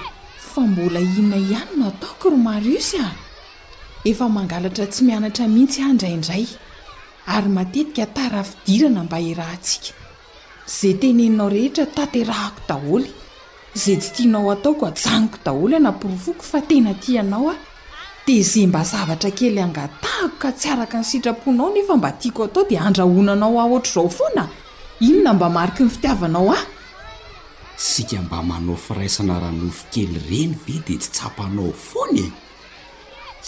fa 0.50 0.60
mbola 0.70 1.00
inona 1.00 1.36
ihany 1.46 1.72
no 1.78 1.84
ataoko 1.92 2.26
romarusy 2.32 2.96
a 3.06 3.08
efa 4.10 4.26
mangalatra 4.36 4.86
tsy 4.92 5.00
mianatra 5.08 5.48
mihitsy 5.54 5.78
ahndraindray 5.88 6.44
ary 7.34 7.48
matetika 7.56 8.04
tarafidirana 8.16 9.04
mba 9.04 9.18
i 9.30 9.34
rahatsika 9.40 9.90
zay 10.68 10.94
teneinao 11.00 11.48
rehetra 11.54 11.86
taterahako 11.96 12.60
daholy 12.68 13.10
zay 13.82 13.96
tsy 14.00 14.10
tianao 14.16 14.48
ataoko 14.54 14.86
janiko 15.04 15.38
daholy 15.46 15.74
anaporofoko 15.80 16.44
fa 16.50 16.60
tena 16.70 16.92
tianao 17.04 17.46
a 17.52 17.54
de 18.26 18.36
za 18.50 18.60
mba 18.70 18.82
zavatra 18.90 19.30
kely 19.38 19.60
angatahako 19.66 20.36
ka 20.42 20.50
tsy 20.58 20.68
araka 20.74 20.96
ny 21.00 21.06
sitraponao 21.10 21.68
nefa 21.76 21.94
mba 22.00 22.10
tiako 22.20 22.40
atao 22.48 22.64
di 22.70 22.76
andrahonanao 22.88 23.54
ah 23.62 23.66
ohatra 23.70 23.92
zao 23.96 24.08
fona 24.18 24.44
inona 25.08 25.30
mba 25.36 25.48
mariky 25.56 25.80
ny 25.84 25.90
fitiavanao 25.94 26.50
a 26.58 26.58
sika 27.88 28.18
mba 28.26 28.38
manao 28.50 28.76
firaisana 28.84 29.40
rahanofo 29.44 29.82
kely 29.94 30.20
ireny 30.20 30.54
ve 30.64 30.74
de 30.86 30.94
tsy 31.00 31.10
tsapanao 31.14 31.72
fonye 31.88 32.26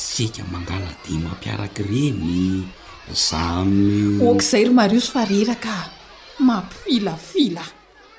sika 0.08 0.42
mangana 0.52 0.88
di 1.04 1.12
mampiaraka 1.28 1.82
reny 1.92 2.36
zanok 3.28 4.40
zay 4.52 4.64
rmaioaka 4.68 5.78
mampifilafila 6.40 7.62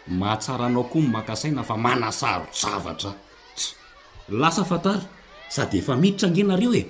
mahatsara 0.07 0.65
anao 0.65 0.83
koa 0.83 1.01
ny 1.01 1.07
makasaina 1.15 1.63
fa 1.63 1.75
manasaro 1.77 2.45
zavatra 2.61 3.11
tsy 3.55 3.75
lasa 4.39 4.63
fantara 4.69 5.01
sady 5.55 5.77
efa 5.81 5.93
miditra 6.01 6.25
anginareo 6.29 6.71
e 6.81 6.83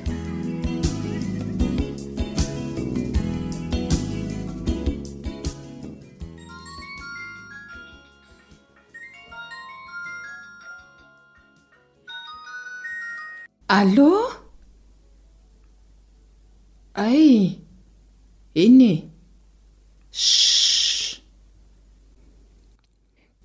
alôa 13.68 14.34
ay 16.94 17.56
eny 18.56 18.82
e 18.84 18.96
s 20.12 21.20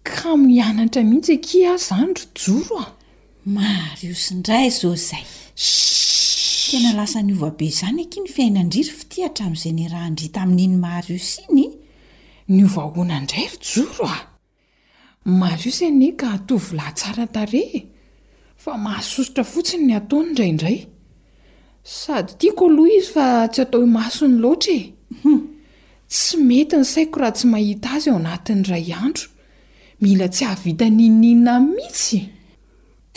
ka 0.02 0.35
mianatra 0.37 1.02
mihitsy 1.07 1.35
aki 1.38 1.66
ao 1.70 1.74
ah, 1.74 1.78
izany 1.78 2.14
rojoro 2.14 2.76
ao 2.76 2.85
ah. 2.87 2.92
mahariosi 3.57 4.28
indray 4.35 4.68
zaoo 4.78 4.94
izays 4.98 5.33
kena 6.70 6.90
lasa 6.98 7.18
ny 7.24 7.33
ovabe 7.37 7.64
izany 7.72 8.00
aky 8.07 8.18
ny 8.24 8.28
fiainandriry 8.37 8.90
fiti 8.98 9.22
hatramin'izay 9.24 9.72
ny 9.78 9.85
raha 9.92 10.07
andrita 10.11 10.38
amin'iny 10.44 10.76
mahariosy 10.85 11.35
iny 11.50 11.66
ny 12.54 12.61
ovahoana 12.68 13.14
indray 13.22 13.44
rojoro 13.54 14.04
ao 14.04 14.12
ah. 14.16 14.22
mariosyene 15.40 16.09
ka 16.20 16.26
atovy 16.37 16.70
lahtsara 16.78 17.24
tare 17.35 17.62
famahaososotra 18.68 19.42
fotsiny 19.52 19.85
ny 19.88 19.92
ataony 20.00 20.26
indraiindray 20.52 20.78
sady 22.00 22.33
tiako 22.40 22.62
aloha 22.70 22.90
izy 22.98 23.11
fa 23.16 23.26
tsy 23.52 23.61
atao 23.64 23.81
hi 23.85 23.90
maso 23.98 24.24
ny 24.31 24.37
loatra 24.44 24.72
e 24.81 24.83
hmm. 25.22 25.40
tsy 26.12 26.37
mety 26.48 26.76
ny 26.81 26.85
saiko 26.94 27.16
raha 27.22 27.33
tsy 27.37 27.46
mahita 27.52 27.88
azy 27.98 28.09
ao 28.12 28.18
anatin'iray 28.22 28.87
andro 29.02 29.26
mila 30.04 30.26
tsy 30.35 30.44
hahavita 30.48 30.87
nininna 30.98 31.52
mihitsy 31.74 32.20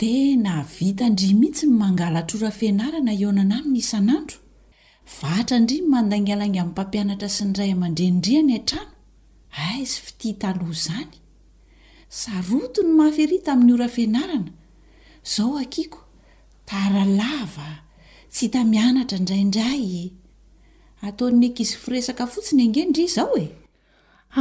tena 0.00 0.54
vita 0.76 1.04
ndri 1.12 1.28
mihitsy 1.40 1.64
ny 1.68 1.74
mangalatr' 1.82 2.36
orafeanarana 2.38 3.12
eonana 3.22 3.54
ami 3.60 3.72
ny 3.76 3.80
isan'andro 3.84 4.36
vatra 5.18 5.56
ndri 5.62 5.76
n 5.84 5.92
mandangalanga 5.92 6.60
amin'ny 6.62 6.72
mpampianatra 6.72 7.28
sy 7.36 7.42
ny 7.46 7.52
iray 7.56 7.70
amandreandriany 7.76 8.52
an-trano 8.58 8.92
aizy 9.68 9.96
fititaloha 10.06 10.72
izany 10.80 11.12
saroto 12.22 12.80
ny 12.88 12.92
mahafiry 12.98 13.36
ta 13.44 13.50
amin'ny 13.54 13.72
orafianarana 13.76 14.50
zao 15.24 15.56
akiako 15.58 15.98
taralava 16.66 17.70
tsy 18.32 18.40
hita 18.46 18.62
mianatra 18.72 19.18
indraiindray 19.20 19.86
ataon'n 21.06 21.46
enkizy 21.48 21.74
firesaka 21.84 22.24
fotsiny 22.32 22.62
angeindri 22.66 23.02
izao 23.10 23.34
e 23.44 23.46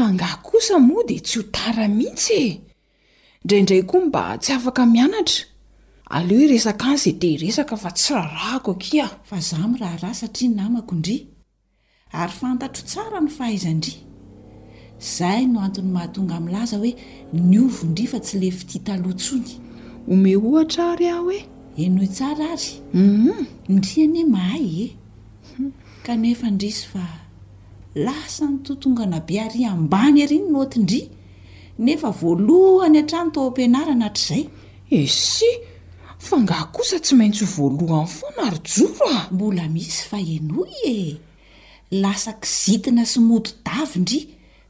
anga 0.01 0.29
kosa 0.47 0.75
moa 0.87 1.03
dea 1.09 1.21
tsy 1.27 1.35
ho 1.39 1.43
tara 1.55 1.85
mihitsy 1.99 2.39
e 2.47 2.59
indraiindray 3.43 3.83
koa 3.89 4.05
mba 4.07 4.23
tsy 4.43 4.51
afaka 4.57 4.81
mianatra 4.93 5.41
alehoe 6.17 6.49
resaka 6.53 6.85
any 6.91 7.01
ze 7.03 7.11
te 7.21 7.29
resaka 7.43 7.75
fa 7.83 7.89
tsy 7.97 8.09
raharahko 8.17 8.69
akiao 8.75 9.13
fa 9.29 9.37
zaho 9.49 9.65
mo 9.71 9.77
raharah 9.83 10.13
satria 10.21 10.49
namako 10.59 10.91
indria 10.97 11.23
ary 12.21 12.33
fantatro 12.39 12.83
tsara 12.89 13.19
no 13.23 13.29
fahaizandria 13.37 13.97
izahay 15.05 15.43
no 15.51 15.57
antony 15.67 15.89
mahatonga 15.95 16.35
minylaza 16.45 16.75
hoe 16.81 16.91
ni 17.49 17.57
ovoindri 17.65 18.05
fa 18.13 18.17
tsy 18.25 18.33
lefiti 18.43 18.77
talontsongy 18.87 19.53
ome 20.09 20.33
ohatra 20.45 20.83
ary 20.93 21.07
ah 21.15 21.19
hoe 21.25 21.39
enoy 21.83 22.07
tsara 22.07 22.45
ary 22.53 22.71
u 22.93 22.97
mhm. 23.11 23.45
indriany 23.69 24.17
e 24.19 24.25
mahay 24.35 24.65
e 24.83 24.85
kanefa 26.05 26.47
indrisy 26.47 26.85
fa 26.91 27.05
lasa 28.05 28.45
nytotongana 28.51 29.19
be 29.27 29.35
ary 29.45 29.65
ambany 29.73 30.17
aryny 30.25 30.47
notindria 30.53 31.07
nefa 31.85 32.09
voalohany 32.21 32.97
hatrano 33.01 33.31
tao 33.33 33.47
ampianara 33.49 33.91
anatr' 33.97 34.25
izay 34.25 34.45
esy 34.99 35.49
fanga 36.27 36.57
kosa 36.73 36.97
tsy 37.05 37.13
maintsy 37.19 37.45
h 37.45 37.51
voalohany 37.57 38.07
fo 38.17 38.25
na 38.37 38.41
aro 38.49 38.59
joro 38.73 39.05
ah 39.17 39.25
mbola 39.33 39.65
misy 39.75 40.01
fa 40.09 40.17
enoy 40.35 40.71
e 40.95 40.97
lasa 42.01 42.33
kizitina 42.41 43.03
sy 43.13 43.19
modo 43.29 43.49
davyindry 43.67 44.21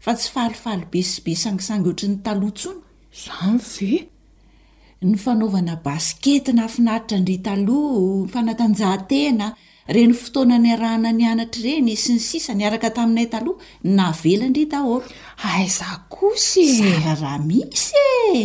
fa 0.03 0.11
tsy 0.19 0.27
falifaly 0.33 0.83
be 0.91 0.99
sy 1.11 1.19
be 1.25 1.33
sangisangy 1.43 1.87
oatra 1.89 2.07
ny 2.09 2.17
taloha 2.25 2.51
tsonazay 2.59 3.99
ny 5.01 5.17
fanaovana 5.17 5.75
baskety 5.85 6.53
na 6.53 6.61
hafinaritra 6.67 7.17
indry 7.19 7.37
taloha 7.45 8.01
fanatanjahantena 8.33 9.47
ireny 9.93 10.13
fotoana 10.21 10.57
ny 10.65 10.69
arahana 10.75 11.11
ny 11.19 11.23
anatra 11.31 11.63
ireny 11.69 11.95
sy 12.01 12.11
ny 12.17 12.21
sisa 12.25 12.51
ny 12.57 12.63
araka 12.69 12.89
taminay 12.99 13.25
taloha 13.31 13.97
navelaindritaholo 13.99 15.07
aiza 15.51 15.87
kosy 16.15 16.65
raraha 17.05 17.33
e! 17.39 17.41
misy 17.47 18.03
e 18.37 18.39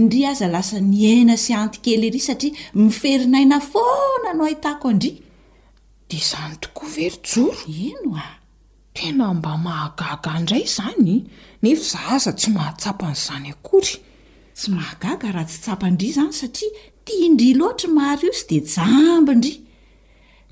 indri 0.00 0.20
aza 0.32 0.46
lasa 0.56 0.76
nyaina 0.94 1.34
sy 1.44 1.52
anty 1.60 1.78
kelery 1.84 2.20
satria 2.28 2.56
miferinaina 2.82 3.58
foana 3.70 4.30
no 4.36 4.42
ahitako 4.48 4.84
aindria 4.94 5.16
dea 6.08 6.18
izany 6.24 6.56
tokoa 6.64 6.88
ver 6.96 7.14
joro 7.30 7.60
ino 7.90 8.10
a 8.26 8.30
tena 8.96 9.24
mba 9.36 9.52
mahagaga 9.66 10.30
indray 10.40 10.62
izany 10.70 11.14
nefa 11.62 11.84
zah 11.92 12.06
aza 12.16 12.30
tsy 12.38 12.48
mahatsapan'izany 12.56 13.46
akory 13.58 13.94
tsy 14.60 14.70
mahgaga 14.78 15.28
raha 15.34 15.48
tsy 15.50 15.58
tsapandria 15.64 16.08
izany 16.12 16.32
satria 16.40 16.70
tiaindrya 17.06 17.52
loatra 17.60 17.88
mariosy 17.98 18.42
di 18.48 18.58
jambindrya 18.74 19.56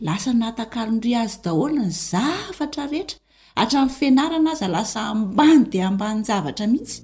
lasa 0.07 0.31
nahatakalondry 0.40 1.11
azy 1.23 1.37
daholo 1.44 1.83
ny 1.85 1.92
zavatra 2.11 2.85
rehetra 2.92 3.16
hatramin'ny 3.59 3.94
fianarana 3.99 4.51
azy 4.55 4.68
lasa 4.77 4.99
ambany 5.12 5.62
dia 5.73 5.85
ambanjavatra 5.90 6.64
mihitsy 6.73 6.99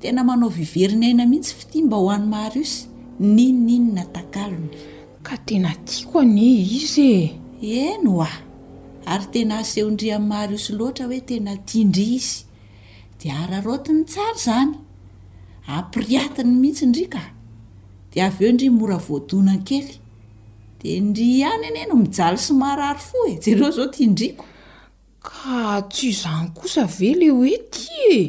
tena 0.00 0.20
manao 0.28 0.50
viverinaina 0.58 1.24
mihitsy 1.30 1.52
fatia 1.58 1.82
mba 1.86 1.96
ho 2.02 2.06
an'ny 2.16 2.26
marios 2.34 2.72
niny 3.36 3.56
niny 3.66 3.86
natakalonry 3.96 4.78
ka 5.26 5.34
tena 5.46 5.70
tiako 5.86 6.16
ane 6.24 6.46
izy 6.80 7.10
e 7.70 7.78
eno 7.92 8.12
oa 8.22 8.30
ary 9.12 9.26
tena 9.34 9.52
asehon-dry 9.62 10.08
ain'ny 10.14 10.28
mahriosy 10.32 10.70
loatra 10.78 11.04
hoe 11.10 11.20
tena 11.30 11.52
tiaindry 11.68 12.08
izy 12.20 12.36
dia 13.18 13.34
ararotiny 13.44 14.02
tsara 14.10 14.86
ampiriatiny 15.76 16.50
mihitsy 16.62 16.84
indrika 16.86 17.20
dia 18.12 18.24
avy 18.28 18.44
eo 18.44 18.50
indri 18.52 18.68
mora 18.78 18.96
voadonan 19.06 19.60
kely 19.68 19.88
de 20.80 20.92
ndry 21.06 21.28
any 21.50 21.64
eneno 21.70 21.94
mijalo 22.02 22.38
symahrary 22.46 23.00
fo 23.08 23.18
e 23.32 23.34
jereo 23.44 23.70
zao 23.76 23.88
tia 23.92 24.06
indriko 24.08 24.44
ka 25.28 25.82
tsy 25.92 26.06
izany 26.14 26.48
kosa 26.58 26.82
vele 26.98 27.26
hoe 27.36 27.54
ty 27.72 27.90
e 28.16 28.20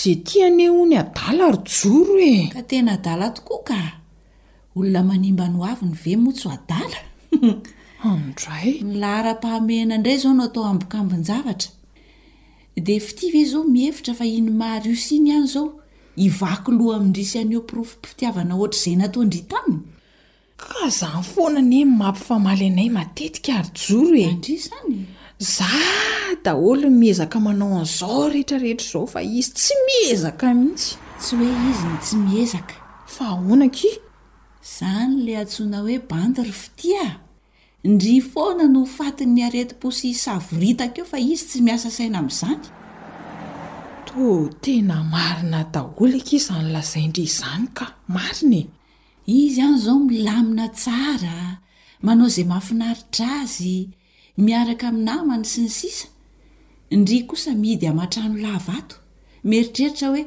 za 0.00 0.12
ti 0.26 0.36
aneho 0.46 0.80
ny 0.88 0.94
adala 1.04 1.44
rojoro 1.52 2.14
eh 2.34 2.48
ka 2.54 2.62
tena 2.70 2.90
adala 2.98 3.26
tokoa 3.36 3.60
ka 3.68 3.80
olona 4.76 5.00
manimba 5.10 5.44
ny 5.52 5.56
hoavy 5.60 5.84
ny 5.90 5.94
ve 6.02 6.12
moa 6.16 6.32
tso 6.36 6.48
adala 6.58 6.98
amindray 8.08 8.70
nylahara-pahamena 8.88 9.94
indray 9.98 10.16
zao 10.22 10.32
no 10.34 10.42
atao 10.48 10.64
ambokambonjavatra 10.72 11.70
dea 12.86 13.00
fiti 13.06 13.26
ve 13.34 13.42
zao 13.44 13.64
mihefitra 13.64 14.14
fa 14.14 14.24
iny 14.24 14.50
mahary 14.60 14.92
os 14.96 15.12
iny 15.16 15.28
ihany 15.30 15.46
zao 15.54 15.66
ivaky 16.18 16.70
loha 16.72 16.96
amindrisy 16.96 17.38
anyeo 17.38 17.60
pirofo 17.68 17.96
fitiavana 18.06 18.54
ohatra 18.56 18.78
izay 18.82 18.96
nataondry 19.00 19.42
taminy 19.50 19.82
ka 20.56 20.88
za 20.98 21.08
foana 21.32 21.60
ny 21.72 21.82
n 21.86 21.90
mampifamaly 22.00 22.66
anay 22.72 22.88
matetika 22.96 23.50
ary 23.60 23.70
joro 23.86 24.16
endri 24.28 24.54
zany 24.66 25.00
za 25.54 25.70
daholony 26.44 26.94
miezaka 27.00 27.36
manao 27.40 27.78
an'izao 27.80 28.26
rehetrarehetra 28.34 28.86
zao 28.92 29.06
fa 29.14 29.20
izy 29.22 29.52
tsy 29.56 29.74
miezaka 29.88 30.46
mihitsy 30.54 30.96
tsy 31.20 31.32
hoe 31.36 31.52
izyny 31.72 31.96
tsy 32.02 32.16
miezaka 32.28 32.74
fa 33.14 33.24
honaki 33.46 33.90
izany 34.64 35.12
lay 35.24 35.36
antsona 35.42 35.78
hoe 35.84 35.96
bandiry 36.10 36.52
fitia 36.62 37.04
indry 37.86 38.20
foana 38.32 38.64
no 38.74 38.80
fatin'ny 38.96 39.40
aretim-posy 39.46 40.10
savoritaka 40.24 40.98
eo 41.00 41.06
fa 41.12 41.18
izy 41.32 41.44
tsy 41.48 41.58
miasa 41.66 41.90
saina 41.96 42.18
ami'zany 42.22 42.62
to 44.08 44.50
tena 44.62 44.98
marina 45.12 45.60
daholaka 45.72 46.32
iza 46.36 46.52
ano 46.58 46.70
lazai 46.76 47.06
ndryy 47.10 47.26
izany 47.34 47.66
ka 47.76 47.84
marinae 48.14 48.64
izy 49.36 49.60
ihany 49.60 49.76
izao 49.78 49.98
milamina 50.08 50.66
tsara 50.80 51.36
manao 52.04 52.28
izay 52.32 52.46
mahafinaritra 52.50 53.26
azy 53.42 53.74
miaraka 54.44 54.84
aminaymany 54.90 55.44
sy 55.50 55.58
ny 55.64 55.70
sisa 55.78 56.06
indry 56.94 57.18
kosa 57.28 57.50
midy 57.62 57.86
amatrano 57.92 58.36
lav 58.46 58.64
ato 58.78 58.96
mieritreritra 59.48 60.06
hoe 60.10 60.22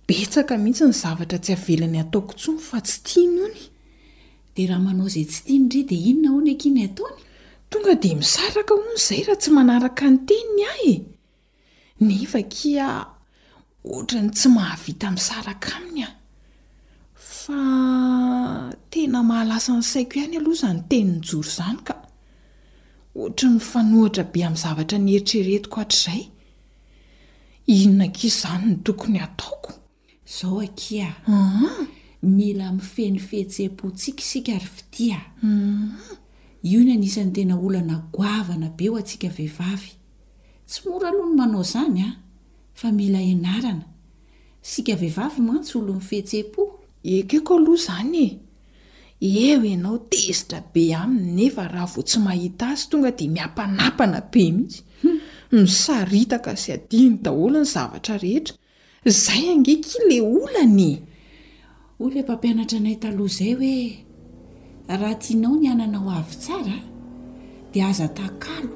betsaka 0.07 0.53
mihitsy 0.63 0.83
ny 0.85 0.93
zavatra 1.01 1.37
tsy 1.43 1.51
avelany 1.57 1.97
ataokotsony 2.03 2.59
fa 2.69 2.77
tsy 2.85 2.97
tianony 3.07 3.63
de 4.55 4.61
raha 4.69 4.81
manao 4.85 5.07
izay 5.09 5.25
tsy 5.31 5.41
tiano 5.45 5.67
ri 5.75 5.81
di 5.89 5.97
inona 6.11 6.29
hony 6.35 6.51
ainy 6.63 6.81
ataony 6.87 7.19
tonga 7.69 7.93
de 8.03 8.09
misaraka 8.21 8.73
ho 8.77 8.81
n 8.81 8.83
zay 9.07 9.21
raha 9.27 9.37
tsy 9.41 9.49
manaraka 9.57 10.03
ny 10.11 10.17
teniny 10.29 10.61
ah 10.71 10.77
e 10.89 10.91
nefaia 12.07 12.87
orany 13.95 14.29
tsy 14.37 14.47
mahavitaia 14.55 16.07
fa 17.45 18.73
tena 18.89 19.21
mahalasa 19.29 19.73
ny 19.77 19.83
saiko 19.91 20.15
ihany 20.17 20.37
aloha 20.41 20.55
izany 20.57 20.81
teni 20.89 21.11
ny 21.11 21.19
jory 21.27 21.51
izany 21.53 21.79
ka 21.85 21.93
oatra 23.15 23.49
nyfanohitra 23.53 24.23
be 24.33 24.39
amin'ny 24.43 24.57
zavatra 24.61 24.97
ny 25.03 25.11
heritreretiko 25.13 25.77
atr'izay 25.83 26.23
inonankizy 27.75 28.27
izany 28.33 28.65
no 28.71 28.75
tokony 28.85 29.19
ataoko 29.27 29.71
izao 30.27 30.59
akia 30.67 31.09
mila 32.23 32.71
mifehny 32.73 33.19
fehtseh-pontsika 33.27 34.23
sika 34.25 34.51
ary 34.57 34.69
viti 34.77 35.11
a 35.13 35.21
io 36.71 36.79
no 36.83 36.91
anisany 36.93 37.31
tena 37.33 37.59
olonagoavana 37.65 38.69
be 38.77 38.89
ho 38.89 38.97
antsika 38.97 39.29
vehivavy 39.29 39.93
tsy 40.67 40.89
mora 40.89 41.09
aloha 41.13 41.29
no 41.29 41.35
manao 41.37 41.61
izany 41.61 42.01
a 42.01 42.07
ah. 42.09 42.15
fa 42.73 42.91
mila 42.91 43.21
naranask 43.21 44.87
vehivavantsyoloehtso 45.01 46.73
ekeko 47.13 47.53
aloha 47.57 47.75
izany 47.75 48.21
e 49.21 49.29
eo 49.49 49.63
ienao 49.63 49.97
tezitra 50.09 50.59
be 50.73 50.83
aminy 50.95 51.31
nefa 51.37 51.67
raha 51.67 51.85
vo 51.93 52.01
tsy 52.07 52.17
mahita 52.25 52.65
azy 52.73 52.85
tonga 52.89 53.11
di 53.17 53.25
miampanapana 53.35 54.21
be 54.31 54.43
mihitsy 54.51 54.79
hmm. 55.01 55.19
misaritaka 55.63 56.51
sy 56.61 56.69
adiny 56.77 57.15
daholo 57.23 57.59
ny 57.61 57.67
zavatra 57.75 58.15
rehetra 58.23 58.53
izay 59.09 59.45
angeky 59.53 59.97
le 60.09 60.17
olanae 60.35 60.93
oo 62.01 62.07
lay 62.13 62.23
mpampianatra 62.25 62.79
nay 62.85 62.95
taloha 63.03 63.29
izay 63.31 63.53
hoe 63.61 63.79
raha 64.99 65.15
tianao 65.23 65.55
ny 65.61 65.67
anana 65.73 65.97
ao 66.01 66.09
avy 66.19 66.35
tsara 66.43 66.77
dia 67.71 67.85
aza 67.91 68.07
takalo 68.19 68.73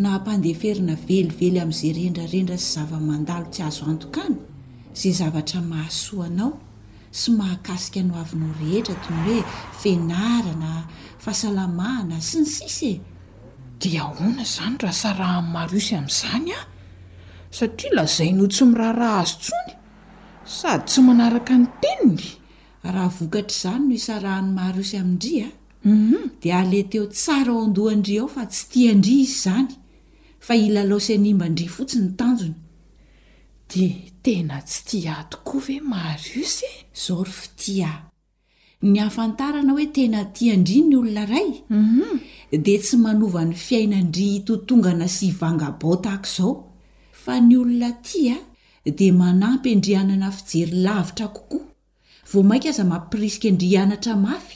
na 0.00 0.08
hampandeferina 0.14 0.94
velively 1.08 1.58
amin'izay 1.64 1.92
rendrarendra 1.98 2.56
sy 2.62 2.68
zava-mandalo 2.74 3.46
tsy 3.52 3.60
azo 3.68 3.84
antokany 3.90 4.36
zay 5.00 5.12
zavatra 5.20 5.58
mahasoanao 5.70 6.50
sy 7.12 7.30
mahakasika 7.36 8.00
ny 8.02 8.14
avynao 8.20 8.54
rehetra 8.60 8.94
toyny 9.04 9.24
hoe 9.32 9.42
fenarana 9.80 10.70
fahasalamahana 11.20 12.18
sy 12.28 12.36
ny 12.40 12.46
sis 12.54 12.78
e 12.88 12.92
dia 13.84 14.04
hoana 14.16 14.44
zany 14.54 14.78
raha 14.80 14.94
sarahanyy 15.02 15.50
mahar 15.52 15.72
osy 15.76 15.94
amin'izany 15.96 16.50
a 16.56 16.60
satria 17.58 17.92
lazay 17.98 18.30
no 18.38 18.44
tsy 18.52 18.64
miraharaha 18.70 19.18
azo 19.24 19.36
tsony 19.42 19.74
sady 20.58 20.84
tsy 20.88 21.00
manaraka 21.08 21.54
ny 21.60 21.66
teniny 21.82 22.24
raha 22.94 23.08
vokatra 23.16 23.46
izany 23.56 23.82
noho 23.84 23.96
isarahany 24.00 24.50
maharosy 24.58 24.96
aminindria 25.02 25.48
a 25.48 25.88
mhm. 25.88 26.40
di 26.40 26.48
ale 26.60 26.80
teo 26.90 27.06
tsara 27.12 27.52
ao 27.52 27.60
andohandri 27.66 28.16
ao 28.22 28.28
fa 28.36 28.42
tsy 28.50 28.62
tia 28.70 28.92
andria 28.96 29.20
izy 29.20 29.36
zany 29.44 29.70
fa 30.46 30.54
ila 30.56 30.80
laosy 30.88 31.12
anyimba 31.18 31.46
ndria 31.48 31.70
fotsiny 31.76 32.08
tanjony 32.18 32.54
di 33.70 34.11
tena 34.24 34.56
tsy 34.68 34.78
ti 34.88 34.98
a 35.08 35.16
tokoa 35.30 35.60
ve 35.66 35.76
marose 35.92 36.70
zory 37.02 37.30
fi 37.38 37.48
tia 37.60 37.90
ny 38.90 38.96
hafantarana 39.04 39.72
hoe 39.76 39.86
tena 39.96 40.20
tia 40.36 40.52
indri 40.58 40.78
ny 40.88 40.94
olona 41.00 41.24
ray 41.32 41.48
mhm. 41.76 42.10
dia 42.64 42.78
tsy 42.84 42.96
manova 43.04 43.42
ny 43.50 43.54
fiainandrya 43.66 44.34
totongana 44.46 45.06
sy 45.16 45.26
vanga 45.40 45.68
bao 45.80 45.94
tahako 46.04 46.26
izao 46.28 46.52
fa 47.22 47.34
ny 47.46 47.54
olona 47.62 47.90
ty 48.06 48.20
a 48.34 48.38
dia 48.98 49.12
manampy 49.22 49.68
andrihanana 49.74 50.28
fijery 50.38 50.74
lavitra 50.86 51.26
kokoa 51.36 51.66
vo 52.30 52.38
mainka 52.48 52.68
aza 52.72 52.84
mampirisika 52.92 53.46
andrianatra 53.52 54.12
mafy 54.26 54.54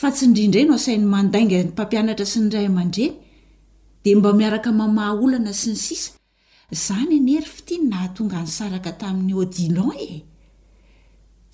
fa 0.00 0.08
tsy 0.14 0.24
ndrindray 0.32 0.64
no 0.68 0.76
sainy 0.84 1.06
mandainga 1.14 1.56
ny 1.62 1.68
mpampianatra 1.72 2.24
sy 2.32 2.38
ny 2.42 2.48
ray 2.54 2.68
mandrey 2.76 3.10
dia 4.02 4.16
mba 4.18 4.30
miaraka 4.38 4.70
mamaha 4.80 5.12
olana 5.24 5.52
sy 5.60 5.68
nysisa 5.70 6.10
izany 6.70 7.16
enyery 7.16 7.48
fa 7.52 7.62
tyan 7.66 7.84
nahatonga 7.90 8.40
ny 8.44 8.50
saraka 8.56 8.90
tamin'ny 9.00 9.34
adilon 9.44 9.92
e 10.10 10.10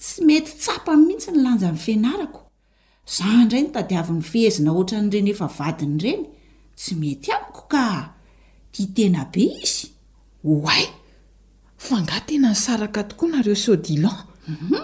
tsy 0.00 0.18
mety 0.26 0.50
tsapa 0.62 0.90
aminitsy 0.94 1.30
ny 1.30 1.38
lanja 1.46 1.68
ny 1.72 1.78
finarako 1.86 2.40
izao 3.10 3.34
indray 3.42 3.62
notadiavin'nyfehezina 3.64 4.70
oatra 4.78 4.98
nyireny 5.04 5.30
efa 5.34 5.46
vadiny 5.58 5.94
ireny 6.00 6.24
tsy 6.80 6.92
mety 7.02 7.28
abiko 7.36 7.62
ka 7.72 7.84
tia 8.72 8.88
tena 8.96 9.22
be 9.32 9.44
izy 9.66 9.86
hoay 10.46 10.84
fanga 11.86 12.16
tena 12.28 12.48
nysaraka 12.52 13.00
tokoa 13.10 13.28
nareo 13.32 13.56
s 13.62 13.66
odilonm 13.74 14.18
mhm. 14.52 14.78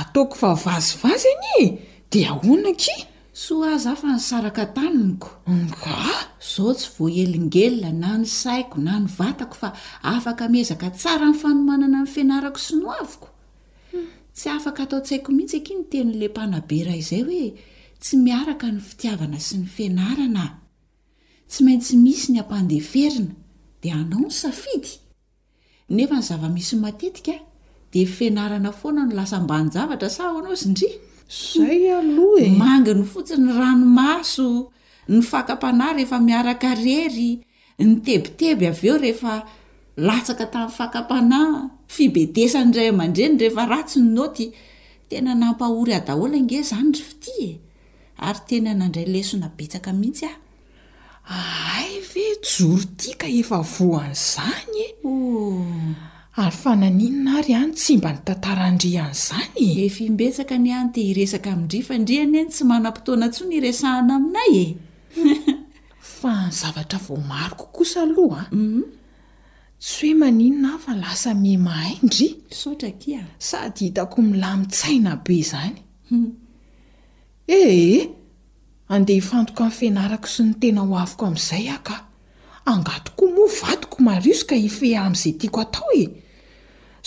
ataoko 0.00 0.34
fa 0.42 0.50
vazovazeny 0.64 1.46
e 1.60 1.62
dia 2.10 2.28
ahonaki 2.34 2.94
so 3.44 3.62
az 3.62 3.84
a 3.86 3.94
fa 3.96 4.06
nysaraka 4.14 4.64
taninykon 4.76 5.68
zao 6.54 6.72
tsy 6.74 6.88
voelingelina 6.96 7.90
na 8.00 8.16
ny 8.18 8.24
saiko 8.42 8.76
na 8.86 8.96
ny 8.98 9.06
vatako 9.18 9.54
fa 9.60 9.68
afak 10.14 10.40
mezaka 10.54 10.88
tsara 10.98 11.28
ny 11.30 11.36
fanomanana 11.42 12.00
ny 12.04 12.08
fianarako 12.14 12.58
sy 12.66 12.74
no 12.80 12.88
avoko 13.02 13.28
tsy 14.36 14.46
afaka 14.56 14.80
ataon-tsaiko 14.84 15.28
mihitsy 15.36 15.58
ak 15.60 15.68
ny 15.76 15.82
tenyle 15.92 16.26
mpanabe 16.32 16.78
rah 16.86 16.96
izay 17.02 17.22
hoe 17.28 17.46
tsy 18.02 18.14
miaraka 18.26 18.66
ny 18.74 18.80
fitiavana 18.88 19.38
sy 19.46 19.54
ny 19.60 19.66
finarana 19.76 20.44
tsy 21.50 21.60
maintsy 21.64 21.94
misy 22.04 22.28
ny 22.32 22.38
ampandeferina 22.42 23.34
dia 23.82 23.94
anao 24.00 24.22
ny 24.26 24.32
safidy 24.42 24.92
nefa 25.94 26.16
ny 26.22 26.24
zava-misy 26.28 26.76
matetikaa 26.84 27.40
diafnaanaoana 27.92 29.02
nolas 29.08 29.32
zay 31.26 31.92
alo 31.98 32.36
emanginy 32.38 33.00
eh. 33.02 33.08
fotsi 33.12 33.36
ny 33.40 33.50
ranomaso 33.60 34.48
ny 35.10 35.22
fakam-panahy 35.26 35.96
rehefa 36.00 36.18
miaraka 36.22 36.74
rery 36.84 37.30
ny 37.82 37.90
tebiteby 38.06 38.66
avy 38.70 38.88
eo 38.92 38.96
rehefa 39.04 39.34
latsaka 40.06 40.46
tamin'ny 40.52 40.76
fakam-panahy 40.76 41.92
fibetesany 41.94 42.66
indray 42.68 42.88
amandreny 42.94 43.38
rehefa 43.42 43.66
ratsy 43.72 44.00
ny 44.00 44.08
noty 44.16 44.50
tena 45.10 45.34
nampahory 45.34 45.94
adahola 45.98 46.36
inge 46.38 46.56
izany 46.62 46.92
ry 46.94 47.00
fati 47.10 47.36
e 47.42 47.50
eh. 47.50 47.54
ary 48.22 48.40
tena 48.48 48.74
nandray 48.78 49.04
lesona 49.10 49.48
betsaka 49.58 49.90
mihitsy 49.92 50.26
a 50.30 50.34
ahay 51.26 52.02
ve 52.12 52.22
joro 52.48 52.82
tiaka 52.98 53.26
efa 53.40 53.58
voan'zanye 53.76 54.86
eh? 54.94 55.08
oh. 55.08 56.12
ary 56.38 56.50
fa 56.52 56.76
naninona 56.76 57.38
ary 57.40 57.52
iany 57.54 57.72
tsy 57.72 57.96
mba 57.96 58.10
nitantaraandri 58.12 58.90
an' 59.00 59.12
izany 59.16 59.68
efibesaka 59.88 60.56
ny 60.64 60.70
ant 60.76 60.94
iresaka 61.00 61.50
midrfandriany 61.56 62.36
any 62.44 62.48
tsy 62.52 62.64
mana-potoana 62.68 63.28
to 63.34 63.42
ny 63.48 63.56
iahana 63.60 64.14
ainay 64.20 64.56
e 64.60 64.64
fa 66.20 66.34
ny 66.46 66.50
zavatra 66.52 66.98
vao 67.00 67.16
maroko 67.16 67.66
kosa 67.72 68.02
aloh 68.04 68.36
a 68.36 68.42
mhm. 68.52 68.84
tsy 69.80 70.12
hoe 70.12 70.18
maninona 70.20 70.70
ahy 70.76 70.82
fa 70.84 70.92
lasa 71.02 71.32
miha 71.34 71.56
mahaindry 71.66 72.28
sady 73.38 73.84
hitako 73.84 74.22
mila 74.28 74.56
mitsaina 74.60 75.16
be 75.24 75.34
izany 75.42 75.78
mhm. 76.10 76.30
ehe 77.48 78.10
andeha 78.92 79.20
hifantoko 79.24 79.62
min'ny 79.64 79.76
fianarako 79.78 80.28
sy 80.28 80.42
ny 80.44 80.54
tena 80.60 80.80
ho 80.84 80.94
afoko 81.00 81.24
amin'izay 81.32 81.66
aka 81.72 81.96
angatoko 82.68 83.24
moavatoko 83.34 83.96
mariosoka 84.04 84.54
hifeha 84.64 85.00
amin'izay 85.06 85.32
tiakoatao 85.40 85.90
e 86.00 86.04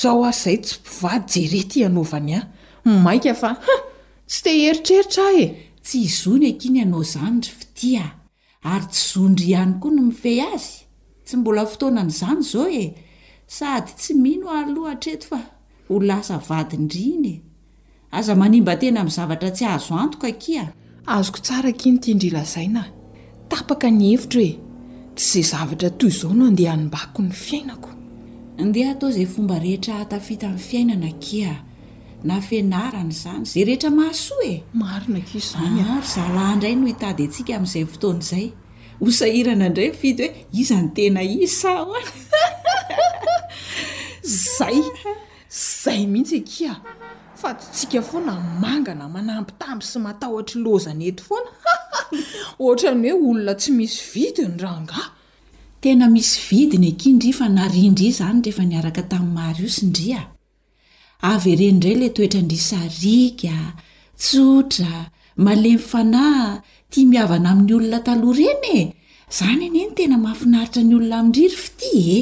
zaho 0.02 0.24
asizay 0.32 0.58
tsy 0.58 0.76
mpivady 0.80 1.47
jerety 1.47 1.80
ianaovany 1.80 2.34
ahy 2.38 2.97
mainka 3.06 3.34
fa 3.41 3.50
ha 3.66 3.76
tsy 4.30 4.39
tea 4.45 4.60
heritreritra 4.68 5.24
ahy 5.32 5.43
e 5.47 5.56
tsy 5.86 5.97
hizony 6.06 6.45
akiny 6.54 6.78
ianao 6.82 7.02
izany 7.08 7.39
ry 7.43 7.50
fiti 7.60 7.91
a 8.06 8.08
ary 8.74 8.88
tsy 8.93 9.02
zondry 9.14 9.45
ihany 9.54 9.74
koa 9.82 9.91
no 9.97 10.02
mifey 10.10 10.39
azy 10.56 10.72
tsy 11.26 11.34
mbola 11.39 11.64
fotoana 11.72 12.02
n'izany 12.08 12.39
izao 12.45 12.68
e 12.84 12.86
sady 13.58 13.91
tsy 14.00 14.12
mino 14.24 14.47
aloha 14.60 14.91
atreto 14.95 15.26
fa 15.32 15.39
ho 15.89 15.95
lasa 16.10 16.36
vadiindriny 16.50 17.24
e 17.32 17.36
aza 18.18 18.34
manimba 18.41 18.74
tena 18.82 19.00
min' 19.06 19.16
zavatra 19.18 19.50
tsy 19.56 19.64
ahazo 19.70 19.93
antoko 20.04 20.26
aki 20.32 20.52
a 20.64 20.66
azoko 21.16 21.39
tsara 21.45 21.70
akiny 21.74 21.95
iti 21.97 22.10
indryla 22.14 22.43
zainay 22.54 22.89
tapaka 23.52 23.88
ny 23.97 24.04
hevitra 24.12 24.41
hoe 24.43 24.54
tsy 25.18 25.24
izay 25.32 25.45
zavatra 25.54 25.89
toy 26.00 26.10
izao 26.14 26.32
no 26.38 26.43
andeha 26.50 26.72
hanimbako 26.74 27.20
ny 27.28 27.34
fiainako 27.47 27.89
ndeha 28.66 28.91
atao 28.91 29.12
zay 29.12 29.26
fomba 29.26 29.60
rehetra 29.60 29.93
hatafita 29.93 30.47
amin'ny 30.47 30.60
fiainana 30.60 31.12
kia 31.20 31.64
na 32.24 32.41
fenarana 32.41 33.10
zany 33.12 33.45
zay 33.45 33.64
rehetra 33.64 33.89
mahaso 33.89 34.36
e 34.45 34.64
maro 34.74 35.05
na 35.07 35.20
kiszany 35.20 35.80
e. 35.80 35.84
maro 35.84 36.01
zalahy 36.01 36.53
indray 36.53 36.76
no 36.76 36.86
hitady 36.88 37.24
antsika 37.24 37.53
amin'izay 37.55 37.86
fotoanaizay 37.86 38.51
hosahirana 38.99 39.66
indray 39.66 39.89
vidy 39.89 40.28
hoe 40.28 40.45
iza 40.53 40.82
ny 40.82 40.89
tena 40.89 41.24
isa 41.24 41.72
hoa 41.78 41.99
zay 44.60 44.82
zay 45.84 46.05
mihitsy 46.07 46.36
akia 46.36 46.76
e 47.36 47.38
fa 47.41 47.53
tytsika 47.53 48.01
foana 48.01 48.34
mangana 48.62 49.10
manampi 49.10 49.53
tamby 49.60 49.86
sy 49.86 49.99
matahotry 49.99 50.62
loza 50.62 50.93
ny 50.93 51.05
ety 51.07 51.24
foana 51.24 51.51
ohatrany 52.60 53.10
hoe 53.12 53.22
olona 53.30 53.53
tsy 53.55 53.72
misy 53.72 54.01
vidy 54.14 54.43
ny 54.47 54.57
rangah 54.57 55.12
tena 55.82 56.08
misy 56.12 56.40
vidiny 56.48 56.90
kindri 57.02 57.30
fa 57.36 57.46
narindr 57.58 58.02
izany 58.10 58.40
rehefa 58.46 58.64
niaraka 58.72 59.04
tamin'ny 59.12 59.36
mar 59.38 59.56
io 59.64 59.70
si 59.76 59.84
ndria 59.90 60.22
avy 61.32 61.52
reny 61.62 61.80
ray 61.86 61.96
la 62.02 62.10
toetrandrisarika 62.18 63.56
tsotra 64.24 64.96
malemy 65.46 65.82
fanahy 65.92 66.52
tia 66.92 67.06
mihavana 67.12 67.50
amin'ny 67.54 67.74
olona 67.78 68.00
taloha 68.08 68.36
reny 68.40 68.66
e 68.80 68.82
izany 69.34 69.62
eneny 69.70 69.92
tena 69.98 70.16
mahafinaritra 70.26 70.82
ny 70.90 70.94
olona 71.00 71.20
mindriry 71.24 71.50
fity 71.64 71.92
e 72.16 72.20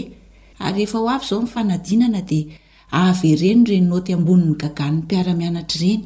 ary 0.67 0.79
ehefa 0.83 0.97
ho 1.01 1.07
avy 1.15 1.25
izao 1.25 1.39
nyfanadinana 1.45 2.21
dia 2.29 2.53
avy 3.07 3.27
ireny 3.33 3.61
renynoty 3.71 4.11
ambonin'ny 4.17 4.55
gagann'ny 4.63 4.99
mpiara-mianatr' 5.05 5.81
ireny 5.87 6.03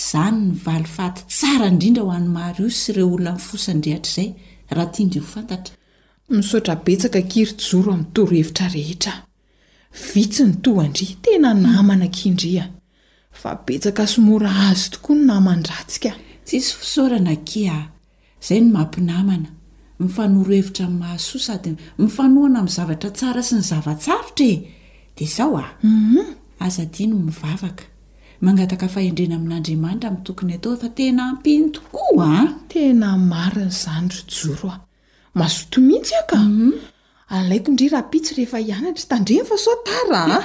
izany 0.00 0.38
nivalyfaty 0.48 1.20
tsara 1.36 1.66
indrindra 1.72 2.02
ho 2.06 2.10
an'ny 2.18 2.30
maro 2.38 2.64
io 2.68 2.76
sy 2.82 2.90
reo 2.96 3.08
olona 3.14 3.34
fosandrihatr' 3.48 4.12
zay 4.14 4.28
rahatndriofantatra 4.76 5.72
misaotrabetsaka 6.36 7.20
kiry 7.30 7.54
joro 7.68 7.92
amin'ny 7.92 8.12
torohevitra 8.14 8.66
rehetra 8.74 9.12
vitsy 10.12 10.44
ny 10.48 10.54
to 10.64 10.70
andria 10.82 11.14
tena 11.24 11.50
namana 11.64 12.06
nkindria 12.08 12.64
fa 13.40 13.50
betsaka 13.66 14.06
somora 14.12 14.50
azo 14.70 14.88
tokoa 14.94 15.16
no 15.16 15.24
naman-dratsika 15.32 16.10
tsisy 16.46 16.70
fisaorana 16.78 17.34
kea 17.50 17.76
izay 18.42 18.60
no 18.64 18.68
mampinamana 18.76 19.48
mifanorohevitra 20.00 20.86
nmahasoa 20.92 21.40
sady 21.46 21.70
mifanoana 21.98 22.58
min' 22.64 22.74
zavatra 22.76 23.10
tsara 23.16 23.42
sy 23.48 23.54
ny 23.56 23.62
zavatsarotrae 23.70 24.56
dia 25.16 25.28
zaho 25.36 25.56
aohm 25.62 26.16
aza 26.66 26.84
dia 26.94 27.06
no 27.10 27.16
mivavaka 27.26 27.84
mangataka 28.44 28.86
fahendrena 28.94 29.34
amin'andriamanitra 29.40 30.08
min'n 30.12 30.24
tokony 30.26 30.52
atao 30.56 30.74
fa 30.82 30.88
tena 30.98 31.22
hmpiny 31.30 31.64
tokoa 31.76 32.26
a 32.38 32.46
tenamarin'zany 32.72 34.08
ro 34.14 34.22
joroa 34.36 34.76
mazoto 35.34 35.80
mihitsy 35.80 36.14
a 36.14 36.22
ka 36.28 36.36
mhm. 36.36 36.76
alaiko 37.32 37.70
indri 37.72 37.88
rahapitsy 37.92 38.34
rehefa 38.36 38.60
hianatra 38.60 39.08
tandreny 39.10 39.46
fa 39.48 39.56
soa 39.56 39.78
tara 39.86 40.22
a 40.38 40.42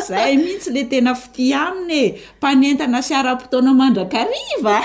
izahy 0.00 0.36
mihitsy 0.44 0.70
ley 0.74 0.84
tena 0.90 1.14
fiti 1.14 1.52
amina 1.60 1.94
e 1.94 2.06
mpanentana 2.40 3.00
siaram-potoana 3.06 3.72
mandrakariva 3.72 4.76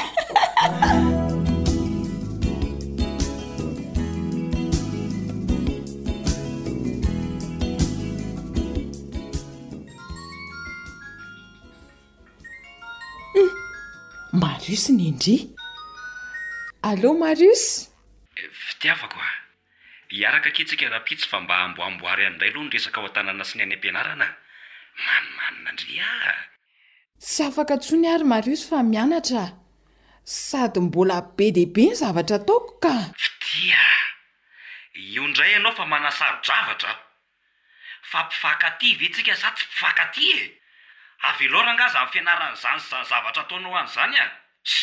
eh, 13.35 13.51
marisy 14.41 14.91
nyndri 14.95 15.35
allô 16.89 17.11
mariusy 17.21 17.91
eh, 18.39 18.49
fitiavako 18.65 19.19
a 19.19 19.25
ah. 19.27 19.40
iaraka 20.11 20.51
ke 20.51 20.63
tsika 20.67 20.91
raha 20.91 21.05
pihtsy 21.07 21.27
fa 21.31 21.39
mba 21.39 21.55
hamboamboary 21.63 22.25
any 22.27 22.35
indray 22.35 22.49
aloha 22.51 22.67
nyresaka 22.67 22.97
ao 23.01 23.07
an-tanàana 23.07 23.43
si 23.47 23.57
ny 23.57 23.61
any 23.63 23.75
ampianarana 23.77 24.27
manomanina 25.05 25.71
ndri 25.75 25.95
aha 26.03 26.33
sy 27.31 27.41
afaka 27.47 27.75
tsoa 27.81 27.97
ny 28.01 28.07
ary 28.13 28.25
mariosy 28.33 28.65
fa 28.69 28.79
mianatra 28.91 29.43
sady 30.47 30.79
mbola 30.87 31.17
be 31.37 31.45
dehibe 31.55 31.83
ny 31.89 31.95
zavatra 32.01 32.37
taoko 32.47 32.71
ka 32.83 32.93
fidia 33.39 33.81
io 35.13 35.23
indray 35.27 35.51
ianao 35.55 35.73
fa 35.79 35.85
manasaro-dravatra 35.91 36.91
fa 38.11 38.19
mpivaka 38.25 38.67
ty 38.79 38.87
vetsika 39.01 39.35
sa 39.41 39.49
tsy 39.55 39.63
mpivaka 39.71 40.05
ty 40.15 40.23
e 40.39 40.43
avy 41.29 41.45
loarangaza 41.47 42.03
ny 42.03 42.07
fianaran'izanyza 42.13 42.97
zavatra 43.11 43.41
ataonao 43.43 43.75
an'izany 43.81 44.17
a 44.25 44.27
s 44.63 44.73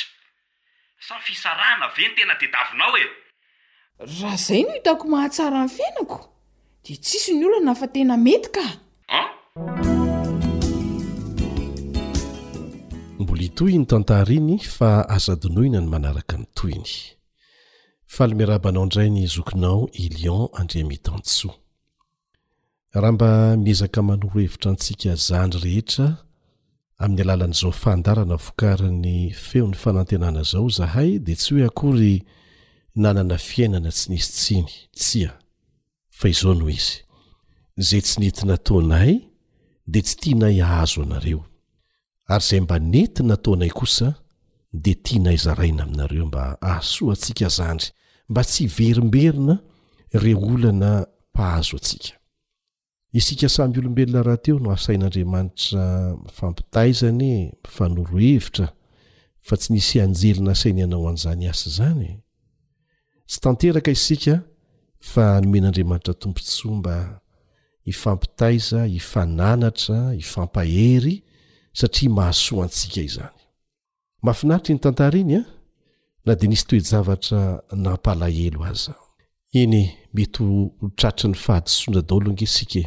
samy 1.07 1.23
fisarahana 1.27 1.87
ve 1.97 2.03
ny 2.09 2.15
tena 2.17 2.35
dedavinao 2.41 2.97
e 2.97 3.07
raha 3.99 4.37
zay 4.37 4.63
no 4.63 4.77
itako 4.77 5.09
mahatsara 5.09 5.63
ny 5.65 5.69
fiainako 5.69 6.19
de 6.87 6.95
tsisy 7.03 7.33
ny 7.35 7.45
olona 7.47 7.73
fa 7.81 7.87
tena 7.95 8.15
mety 8.25 8.49
ka 8.57 8.67
mbola 13.23 13.43
itoi 13.49 13.75
ny 13.81 13.87
tantara 13.91 14.33
iny 14.39 14.57
fa 14.77 14.91
azadonoina 15.17 15.79
ny 15.83 15.89
manaraka 15.93 16.35
ny 16.41 16.47
toyny 16.57 16.91
fahalmerabanao 18.13 18.85
indray 18.87 19.11
ny 19.15 19.23
zokinao 19.35 19.83
i 19.93 20.05
lion 20.19 20.45
andriamitantsoa 20.61 21.55
raha 23.01 23.13
mba 23.17 23.31
miezaka 23.65 23.99
manoro 24.09 24.35
hevitra 24.41 24.71
antsika 24.71 25.13
zandry 25.27 25.61
rehetra 25.67 26.07
amin'ny 27.03 27.23
alalan'izao 27.25 27.73
fandarana 27.83 28.37
vokarin'ny 28.45 29.19
feon'ny 29.47 29.77
fanantenana 29.83 30.43
zao 30.53 30.67
zahay 30.79 31.11
de 31.27 31.35
tsy 31.41 31.51
hoe 31.55 31.65
akory 31.71 32.15
nanana 32.99 33.39
fiainana 33.39 33.91
tsy 33.91 34.11
nisy 34.11 34.29
tsiny 34.39 34.71
tsia 35.01 35.31
fa 36.19 36.27
izao 36.33 36.53
noho 36.59 36.71
izy 36.79 36.99
zay 37.87 38.01
tsy 38.05 38.17
netina 38.21 38.57
taonay 38.67 39.13
de 39.93 39.99
tsy 40.07 40.15
tianay 40.21 40.57
ahazo 40.67 40.99
anareo 41.03 41.43
ary 42.33 42.45
zay 42.49 42.61
mba 42.65 42.77
netina 42.93 43.35
taonay 43.45 43.71
kosa 43.79 44.09
de 44.83 44.93
tianayzaraina 45.05 45.83
aminareo 45.85 46.25
mba 46.29 46.43
ahasoa 46.69 47.13
atsika 47.13 47.49
zandry 47.57 47.89
mba 48.31 48.43
tsy 48.49 48.63
iverimberina 48.65 49.55
re 50.23 50.33
olana 50.35 50.91
mpahazo 51.31 51.77
antsika 51.77 52.15
isika 53.19 53.49
samy 53.55 53.79
olombelona 53.79 54.23
rahateo 54.27 54.57
no 54.63 54.69
asain'andriamanitra 54.77 55.83
fampitaizany 56.37 57.53
fanorohevitra 57.75 58.67
fa 59.47 59.55
tsy 59.57 59.69
nisy 59.73 59.97
anjelina 60.05 60.51
asainy 60.53 60.81
ianao 60.81 61.09
an'izany 61.09 61.47
asa 61.55 61.71
zany 61.79 62.03
e. 62.13 62.28
tsy 63.29 63.39
tanteraka 63.45 63.91
isika 63.97 64.35
fa 65.13 65.25
nomen'andriamanitra 65.45 66.15
tompotsoamba 66.23 66.95
ifampitaiza 67.93 68.79
ifananatra 68.99 69.99
ifampahery 70.23 71.15
satria 71.81 72.11
mahasoaantsika 72.19 73.01
izany 73.09 73.39
mahafinaritra 74.23 74.71
iny 74.75 74.81
tantara 74.83 75.17
inya 75.23 75.41
na 76.27 76.33
de 76.39 76.45
nisy 76.51 76.65
toejavatra 76.69 77.41
nampalahelo 77.85 78.61
azmety 78.71 80.45
tratr 80.99 81.25
ny 81.31 81.37
fahadisondradlogsmety 81.45 82.81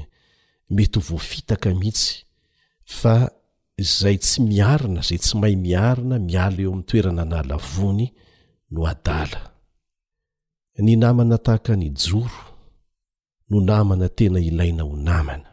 e. 0.82 0.88
h 0.96 1.00
voafitakamihitsy 1.10 2.06
fa 3.00 3.16
zay 4.00 4.18
tsy 4.24 4.36
miarina 4.50 5.02
zay 5.08 5.18
tsy 5.22 5.34
maha 5.42 5.56
miarina 5.66 6.16
miala 6.28 6.58
eo 6.64 6.72
am'n 6.74 6.86
toerana 6.90 7.24
nalavony 7.34 8.08
no 8.74 8.82
adala 8.94 9.51
ny 10.80 10.96
namana 10.96 11.38
tahaka 11.38 11.76
ny 11.76 11.90
joro 12.02 12.40
no 13.50 13.58
namana 13.68 14.08
tena 14.18 14.40
ilaina 14.50 14.84
ho 14.88 14.96
namana 15.08 15.50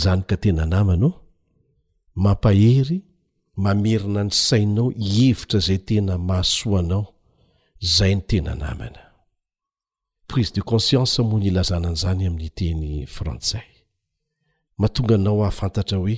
zany 0.00 0.22
ka 0.28 0.36
tena 0.42 0.62
namanao 0.72 1.10
mampahery 2.22 2.98
mamerina 3.62 4.22
ny 4.28 4.32
sainao 4.46 4.88
hihevitra 5.00 5.58
zay 5.66 5.78
tena 5.88 6.14
mahasoanao 6.28 7.04
zay 7.94 8.12
ny 8.16 8.22
tena 8.30 8.52
namana 8.62 9.00
prise 10.28 10.52
de 10.56 10.62
conscience 10.70 11.14
moa 11.28 11.38
ny 11.40 11.46
ilazanan'izany 11.50 12.22
amin'ny 12.28 12.50
teny 12.58 12.90
frantsays 13.14 13.74
mahatonganao 14.80 15.38
ahafantatra 15.42 15.96
hoe 16.02 16.16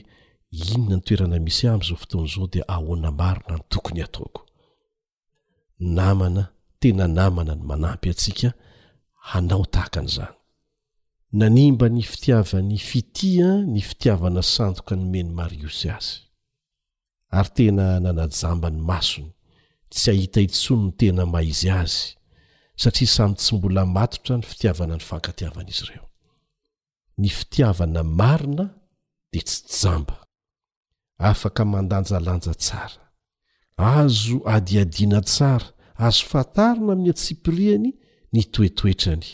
inona 0.60 0.96
ny 0.96 1.02
toerana 1.06 1.36
misy 1.46 1.64
ah 1.68 1.72
ami'izao 1.76 1.98
fotoana 2.00 2.26
izao 2.28 2.46
dia 2.52 2.64
ahoana 2.76 3.10
marona 3.20 3.54
ny 3.60 3.64
tokony 3.72 4.00
ataoko 4.08 4.40
namana 5.98 6.42
tena 6.80 7.06
namana 7.18 7.54
ny 7.56 7.62
manampy 7.70 8.08
atsika 8.14 8.48
hanao 9.30 9.64
tahakan'izany 9.74 10.34
nanimba 11.38 11.86
ny 11.94 12.02
fitiavany 12.12 12.74
fitia 12.88 13.48
ny 13.72 13.80
fitiavana 13.90 14.42
sandoka 14.54 14.92
nymeny 15.00 15.30
mariosy 15.38 15.88
azy 15.96 16.12
ary 17.36 17.50
tena 17.56 17.84
nanajamba 18.04 18.68
ny 18.74 18.80
masony 18.90 19.30
tsy 19.92 20.06
ahita 20.12 20.38
hintsono 20.42 20.82
ny 20.86 20.92
tena 21.00 21.22
maizy 21.34 21.70
azy 21.82 22.00
satria 22.82 23.08
samy 23.16 23.34
tsy 23.40 23.50
mbola 23.58 23.82
matotra 23.96 24.34
ny 24.38 24.44
fitiavana 24.50 24.94
ny 24.98 25.04
fankatiavanaizy 25.08 25.82
ireo 25.86 26.06
ny 27.20 27.28
fitiavana 27.38 28.00
marina 28.20 28.64
de 29.32 29.40
tsy 29.48 29.58
jamba 29.80 30.16
afaka 31.30 31.62
mandanjalanja 31.72 32.52
tsara 32.62 33.00
azo 34.00 34.36
adiadiana 34.54 35.20
tsara 35.30 35.68
azo 36.06 36.24
fatarina 36.30 36.92
amin'ny 36.92 37.08
atsipiriany 37.12 37.88
nytoetoetrany 38.34 39.28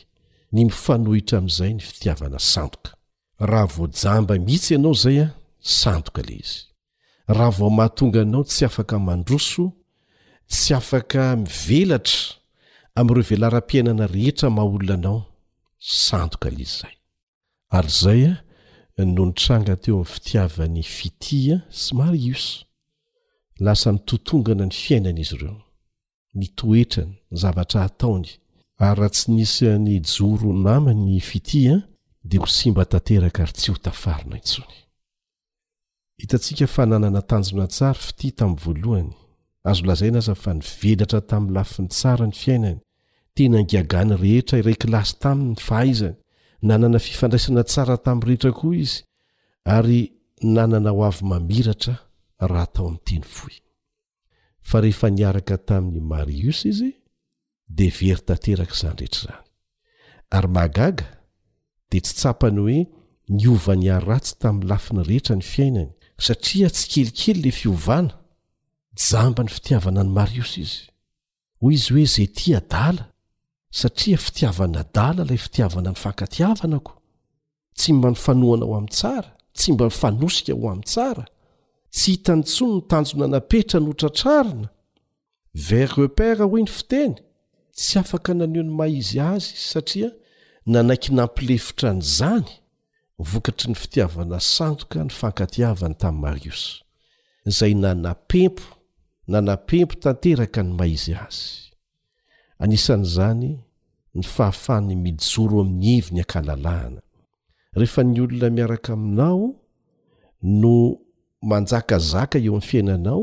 ny 0.54 0.60
mifanohitra 0.68 1.34
amin'izay 1.38 1.72
ny 1.78 1.82
fitiavana 1.90 2.38
sandoka 2.52 2.90
raha 3.50 3.68
vojamba 3.76 4.34
mihitsy 4.46 4.70
ianao 4.74 4.94
zay 5.02 5.18
a 5.26 5.28
sandoka 5.80 6.20
la 6.28 6.32
izy 6.42 6.58
raha 7.36 7.52
vo 7.58 7.68
mahatonganao 7.78 8.42
tsy 8.50 8.62
afaka 8.68 8.94
mandroso 9.08 9.64
tsy 10.52 10.70
afaka 10.80 11.22
mivelatra 11.44 12.20
am'ireo 12.98 13.24
velaram-piainana 13.30 14.04
rehetra 14.14 14.48
mahaolona 14.56 14.94
anao 14.98 15.20
sandoka 16.06 16.48
le 16.54 16.60
izy 16.66 16.74
zay 16.82 16.92
ary 17.76 17.92
zay 18.02 18.22
a 18.30 19.02
no 19.14 19.22
nitranga 19.28 19.74
teo 19.82 19.94
amin'ny 20.02 20.08
fitiavany 20.12 20.82
fitia 20.96 21.56
sy 21.80 21.88
mar 21.98 22.14
us 22.34 22.44
lasa 23.64 23.88
nnitotongana 23.92 24.64
ny 24.68 24.74
fiainana 24.84 25.20
izy 25.24 25.36
ireo 25.38 25.65
nytern 26.36 27.14
zv 27.30 27.50
atony 27.80 28.28
a 28.78 28.84
ahatsy 28.92 29.30
nisan'ny 29.32 30.00
jr 30.10 30.44
namnyi 30.66 31.20
d 32.30 32.32
ho 32.38 32.44
e 32.44 32.72
aryty 32.76 33.28
hna 36.16 36.38
tshf 36.38 36.78
nna 36.86 37.22
tanjonatsar 37.32 37.94
fiti 38.06 38.28
taminy 38.38 38.60
voalohany 38.64 39.12
azolazainaaza 39.70 40.34
fa 40.42 40.50
nivelatra 40.58 41.20
tami'nylafiny 41.30 41.88
tsara 41.96 42.24
ny 42.30 42.34
fiainany 42.42 42.78
tena 43.36 43.58
ngagany 43.66 44.10
rehetra 44.22 44.56
irakylasy 44.62 45.14
taminy 45.22 45.56
faaizany 45.68 46.16
nanana 46.68 46.98
fifandraisana 47.06 47.62
tsara 47.72 47.94
tami'rehetra 48.06 48.50
koa 48.58 48.74
izy 48.84 48.98
ary 49.76 50.00
nanana 50.56 50.90
ho 50.96 51.00
avy 51.10 51.22
mamiratra 51.30 51.94
raha 52.50 52.64
atao 52.68 52.86
a'nteny 52.90 53.24
oy 53.44 53.54
fa 54.70 54.78
rehefa 54.84 55.08
niaraka 55.16 55.56
tamin'ny 55.68 56.02
marios 56.12 56.58
izy 56.70 56.90
dia 57.76 57.92
very 58.00 58.20
tanteraka 58.28 58.74
izany 58.76 58.96
rehetra 59.00 59.34
izany 59.38 59.44
ary 60.36 60.48
mahagaga 60.56 61.06
dea 61.90 62.02
tsy 62.04 62.12
tsapany 62.18 62.56
hoe 62.64 62.78
niova 63.40 63.72
ny 63.80 63.86
ary 63.96 64.06
ratsy 64.10 64.32
tamin'ny 64.42 64.68
lafiny 64.70 65.02
rehetra 65.08 65.34
ny 65.38 65.44
fiainany 65.52 65.92
satria 66.26 66.68
tsy 66.74 66.84
kelikely 66.94 67.34
lay 67.44 67.54
fiovana 67.60 68.14
jamba 69.06 69.40
ny 69.44 69.50
fitiavana 69.56 70.00
ny 70.06 70.10
marios 70.18 70.52
izy 70.64 70.80
hoy 71.62 71.72
izy 71.78 71.88
hoe 71.94 72.06
zay 72.14 72.28
tia 72.38 72.60
dala 72.72 73.04
satria 73.80 74.18
fitiavana 74.26 74.82
dala 74.96 75.22
ilay 75.26 75.40
fitiavana 75.46 75.90
ny 75.94 75.98
fankatiavana 76.04 76.78
ko 76.86 76.92
tsy 77.78 77.90
mba 77.96 78.08
ny 78.12 78.18
fanohana 78.24 78.64
ao 78.66 78.74
amin'n 78.78 78.94
tsara 78.98 79.30
tsy 79.56 79.68
mba 79.74 79.84
nyfanosika 79.90 80.52
ao 80.54 80.66
amin'n 80.72 80.86
tsara 80.90 81.24
tsy 81.90 82.10
hitanytsony 82.18 82.76
ny 82.78 82.82
tanjonanapetra 82.90 83.80
notra 83.80 84.10
trarina 84.10 84.68
vert 85.68 85.96
repere 85.96 86.44
hoy 86.44 86.62
ny 86.64 86.72
fiteny 86.72 87.14
tsy 87.76 87.98
afaka 88.00 88.34
naneo 88.34 88.62
ny 88.64 88.72
maizy 88.78 89.20
azy 89.22 89.54
satria 89.56 90.10
nanaiki 90.66 91.10
nampilefotra 91.14 91.90
nyizany 91.94 92.48
vokatry 93.18 93.68
ny 93.70 93.74
fitiavana 93.78 94.40
sandoka 94.40 95.04
ny 95.04 95.10
fankatiavany 95.14 95.94
tamin'ny 96.00 96.22
marios 96.22 96.62
izay 97.46 97.74
nanapempo 97.74 98.64
nanapempo 99.28 99.94
tanteraka 100.02 100.62
ny 100.62 100.70
maizy 100.78 101.14
azy 101.14 101.70
anisan'izany 102.58 103.54
ny 104.16 104.22
fahafany 104.34 104.96
mijoro 105.06 105.60
amin'ny 105.62 105.94
evi 105.98 106.12
ny 106.16 106.20
ankalalana 106.26 107.00
rehefa 107.78 108.02
ny 108.04 108.20
olona 108.24 108.50
miaraka 108.50 108.92
aminao 108.96 109.54
no 110.42 110.76
manjaka 111.50 111.98
zaka 112.12 112.38
eo 112.38 112.54
am' 112.56 112.66
fiainanao 112.70 113.22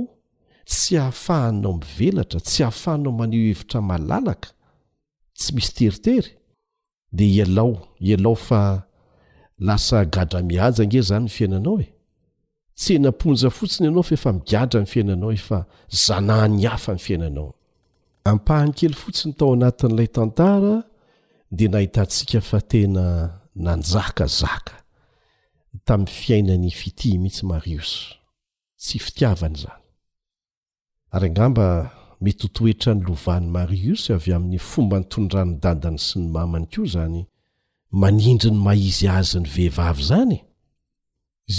tsy 0.72 0.92
hahafahanao 0.98 1.74
mivelatra 1.82 2.40
tsy 2.48 2.60
hahafahanao 2.64 3.12
maneo 3.20 3.44
hevitra 3.50 3.80
malalaka 3.90 4.50
tsy 5.38 5.50
misy 5.56 5.72
teritery 5.80 6.32
de 7.18 7.26
ialao 7.38 7.74
ialao 8.08 8.36
fa 8.48 8.62
lasa 9.68 9.98
gadra 10.14 10.40
miaja 10.50 10.84
nge 10.86 11.00
zany 11.10 11.24
ny 11.26 11.32
fiainanao 11.36 11.76
e 11.86 11.88
tsy 12.80 12.92
enam-ponja 13.00 13.50
fotsiny 13.58 13.84
ianao 13.88 14.04
fa 14.10 14.14
efa 14.18 14.32
migadra 14.38 14.78
n'y 14.82 14.90
fiainanao 14.94 15.30
e 15.40 15.42
fa 15.50 15.60
zanahany 16.06 16.64
hafa 16.72 16.92
n' 16.98 17.04
fiainanao 17.06 17.50
ampahany 18.32 18.72
kely 18.78 18.96
fotsiny 19.02 19.34
tao 19.38 19.50
anatin'ilay 19.58 20.10
tantara 20.16 20.74
de 21.58 21.66
nahitantsika 21.74 22.40
fa 22.50 22.60
tena 22.72 23.04
nanjaka 23.66 24.26
zaka 24.40 24.76
tamin'ny 25.86 26.08
fiainany 26.16 26.70
fiti 26.82 27.12
mihitsy 27.22 27.46
marios 27.52 27.92
tsy 28.82 28.98
fitiavany 29.06 29.56
izany 29.58 29.82
ary 31.16 31.28
angamba 31.30 31.68
mety 32.24 32.44
hotoetra 32.48 32.92
ny 32.96 33.02
lovany 33.08 33.48
marios 33.58 34.04
avy 34.16 34.30
amin'ny 34.38 34.60
fomba 34.70 34.96
nytondranodadany 35.02 36.00
sy 36.06 36.16
ny 36.22 36.28
mamany 36.36 36.66
koa 36.74 36.88
zany 36.96 37.22
manindry 38.02 38.50
ny 38.54 38.60
maizy 38.68 39.08
azy 39.20 39.38
ny 39.44 39.48
vehivavy 39.56 40.04
zany 40.12 40.38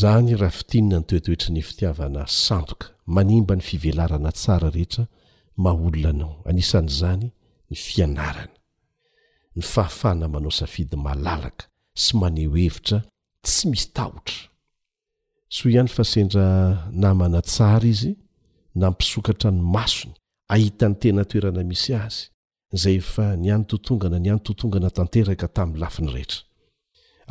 zany 0.01 0.31
rahafitinina 0.43 0.99
ny 1.01 1.05
toetoetry 1.09 1.51
ny 1.57 1.63
fitiavana 1.69 2.23
sandoka 2.47 2.87
manimba 3.15 3.55
ny 3.57 3.63
fivelarana 3.69 4.31
tsara 4.41 4.69
rehetra 4.77 5.05
maaolona 5.63 6.09
anao 6.11 6.35
anisan'izany 6.49 7.27
ny 7.71 7.77
fianarana 7.87 8.57
ny 9.57 9.63
fahafahana 9.73 10.27
manao 10.33 10.55
safidy 10.61 10.97
malalaka 11.07 11.65
sy 12.03 12.11
maneho 12.23 12.55
hevitra 12.63 12.99
tsy 13.45 13.67
misy 13.69 13.87
tahotra 13.97 14.35
shoa 15.55 15.71
ihany 15.73 15.91
fa 15.97 16.05
sendra 16.13 16.45
namana 17.03 17.41
tsara 17.51 17.87
izy 17.93 18.13
na 18.81 18.87
mpisokatra 18.91 19.51
ny 19.57 19.61
masony 19.75 20.15
ahitan'ny 20.53 20.95
tena 21.01 21.23
toerana 21.31 21.63
misy 21.71 21.93
azy 22.05 22.21
zay 22.83 22.97
efa 23.03 23.27
ny 23.43 23.49
any 23.55 23.65
totongana 23.71 24.19
ny 24.23 24.29
anytotongana 24.35 24.89
tanteraka 24.97 25.47
tamin'ny 25.57 25.81
lafiny 25.83 26.11
rehetra 26.17 26.41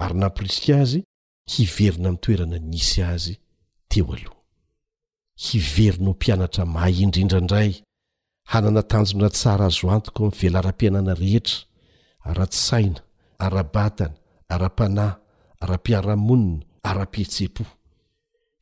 ary 0.03 0.15
nampirisika 0.21 0.73
azy 0.83 0.99
hiverina 1.53 2.05
amin'ny 2.09 2.19
toerana 2.25 2.57
nisy 2.71 2.99
azy 3.13 3.35
teo 3.91 4.13
aloha 4.17 4.39
hiverina 5.45 6.05
o 6.09 6.13
mpianatra 6.17 6.63
mahy 6.75 6.95
indrindra 7.05 7.37
indray 7.43 7.71
hananatanjonra 8.51 9.29
tsara 9.37 9.63
azo 9.69 9.87
antoko 9.95 10.19
mn' 10.27 10.37
velaara-pianana 10.39 11.13
rehetra 11.23 11.57
aratssaina 12.29 12.99
arabatana 13.45 14.15
ara-pana 14.53 15.05
arapiaramonina 15.63 16.63
ara-pietsepo 16.89 17.63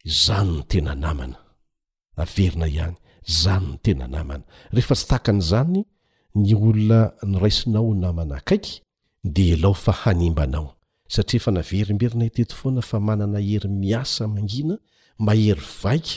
izany 0.10 0.49
ny 0.56 0.62
tena 0.72 0.93
namana 1.04 1.39
naverina 2.18 2.68
i 2.70 2.78
agny 2.86 2.97
zany 3.41 3.68
ny 3.72 3.78
tena 3.86 4.06
namana 4.16 4.45
rehefa 4.76 4.95
tsy 4.97 5.06
tahakan'izany 5.10 5.80
ny 6.41 6.49
olona 6.66 6.99
nyraisinao 7.32 7.91
namana 8.04 8.34
akaiky 8.41 8.74
de 9.36 9.45
alao 9.56 9.74
fa 9.84 9.93
hanimbanao 10.02 10.68
satria 11.14 11.39
fa 11.45 11.52
naverimberina 11.58 12.26
iteto 12.30 12.54
foana 12.62 12.82
fa 12.89 12.97
manana 13.08 13.39
hery 13.47 13.70
miasa 13.84 14.24
mangina 14.36 14.76
mahery 15.26 15.66
vaika 15.82 16.16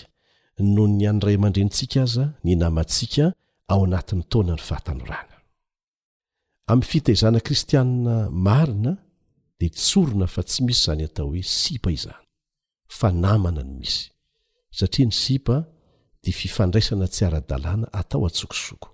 no 0.75 0.83
ny 0.97 1.05
anray 1.13 1.37
aman-drentsika 1.39 1.99
aza 2.07 2.25
ny 2.47 2.53
namantsika 2.63 3.25
ao 3.73 3.81
anatin'ny 3.89 4.25
taonany 4.33 4.63
fahatanorana 4.69 5.37
am'ny 6.73 6.87
fitezanakristianna 6.91 8.15
marina 8.47 8.93
tsorona 9.71 10.27
fa 10.27 10.43
tsy 10.43 10.63
misy 10.67 10.83
zany 10.85 11.05
atao 11.05 11.27
hoe 11.29 11.43
sipa 11.43 11.91
izany 11.93 12.23
fa 12.99 13.09
namana 13.25 13.63
ny 13.63 13.75
misy 13.81 14.11
satria 14.77 15.07
ny 15.07 15.13
sipa 15.23 15.57
de 16.23 16.31
fifandraisana 16.39 17.07
tsy 17.13 17.25
ara-dalàna 17.29 17.87
atao 18.01 18.27
a-tsokosoko 18.29 18.89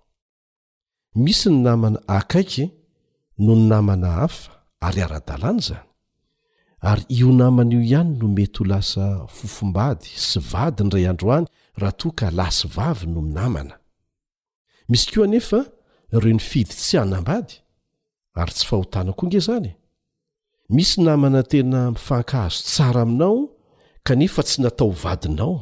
misy 1.24 1.48
ny 1.50 1.56
namana 1.66 1.98
akaiky 2.18 2.64
noho 3.44 3.58
ny 3.60 3.64
namana 3.72 4.08
hafa 4.20 4.50
ary 4.86 5.00
ara-dalàna 5.06 5.60
zany 5.68 5.86
ary 6.90 7.04
io 7.18 7.30
namana 7.40 7.72
io 7.74 7.80
ihany 7.84 8.10
no 8.18 8.26
mety 8.36 8.58
ho 8.58 8.64
lasa 8.72 9.06
fofombady 9.36 10.08
sy 10.28 10.38
vady 10.50 10.82
ny 10.84 10.90
ray 10.94 11.06
androany 11.12 11.46
raha 11.80 11.92
toa 11.98 12.12
ka 12.18 12.26
lah 12.38 12.50
sy 12.58 12.68
vavy 12.76 13.06
no 13.12 13.20
inamana 13.28 13.76
misy 14.90 15.06
koanefa 15.12 15.60
reo 16.22 16.32
ny 16.34 16.38
fidy 16.50 16.72
tsy 16.74 16.96
anambady 17.04 17.54
ary 18.40 18.52
tsy 18.54 18.64
fahotana 18.68 19.12
koa 19.18 19.26
nge 19.28 19.40
zany 19.48 19.70
misy 20.72 21.00
namana 21.02 21.42
tena 21.50 21.82
mifanka 21.90 22.36
azo 22.44 22.60
tsara 22.70 23.00
aminao 23.06 23.36
kanefa 24.06 24.42
tsy 24.46 24.56
natao 24.62 24.90
vadinao 25.04 25.54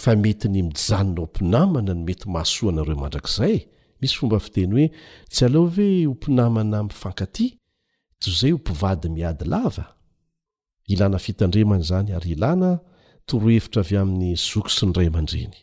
fa 0.00 0.10
mety 0.22 0.48
ny 0.54 0.58
mijanonao 0.66 1.24
mpinamana 1.30 1.92
ny 1.96 2.02
mety 2.06 2.26
mahasoanareo 2.32 2.96
mandrakzay 3.02 3.56
misy 4.00 4.14
fomba 4.18 4.38
fiteny 4.44 4.70
hoe 4.74 4.86
tsy 5.32 5.42
alao 5.46 5.64
ve 5.76 5.86
ompinamana 6.12 6.78
mifankaty 6.88 7.46
tozay 8.20 8.52
o 8.52 8.56
mpivady 8.60 9.06
miady 9.14 9.44
lava 9.52 9.84
ilana 10.92 11.18
fitandremana 11.24 11.82
zany 11.90 12.10
ary 12.16 12.30
ilana 12.34 12.70
torohevitra 13.28 13.80
avy 13.84 13.96
amin'ny 14.02 14.32
zok 14.48 14.66
sinray 14.76 15.06
aman-dreny 15.10 15.54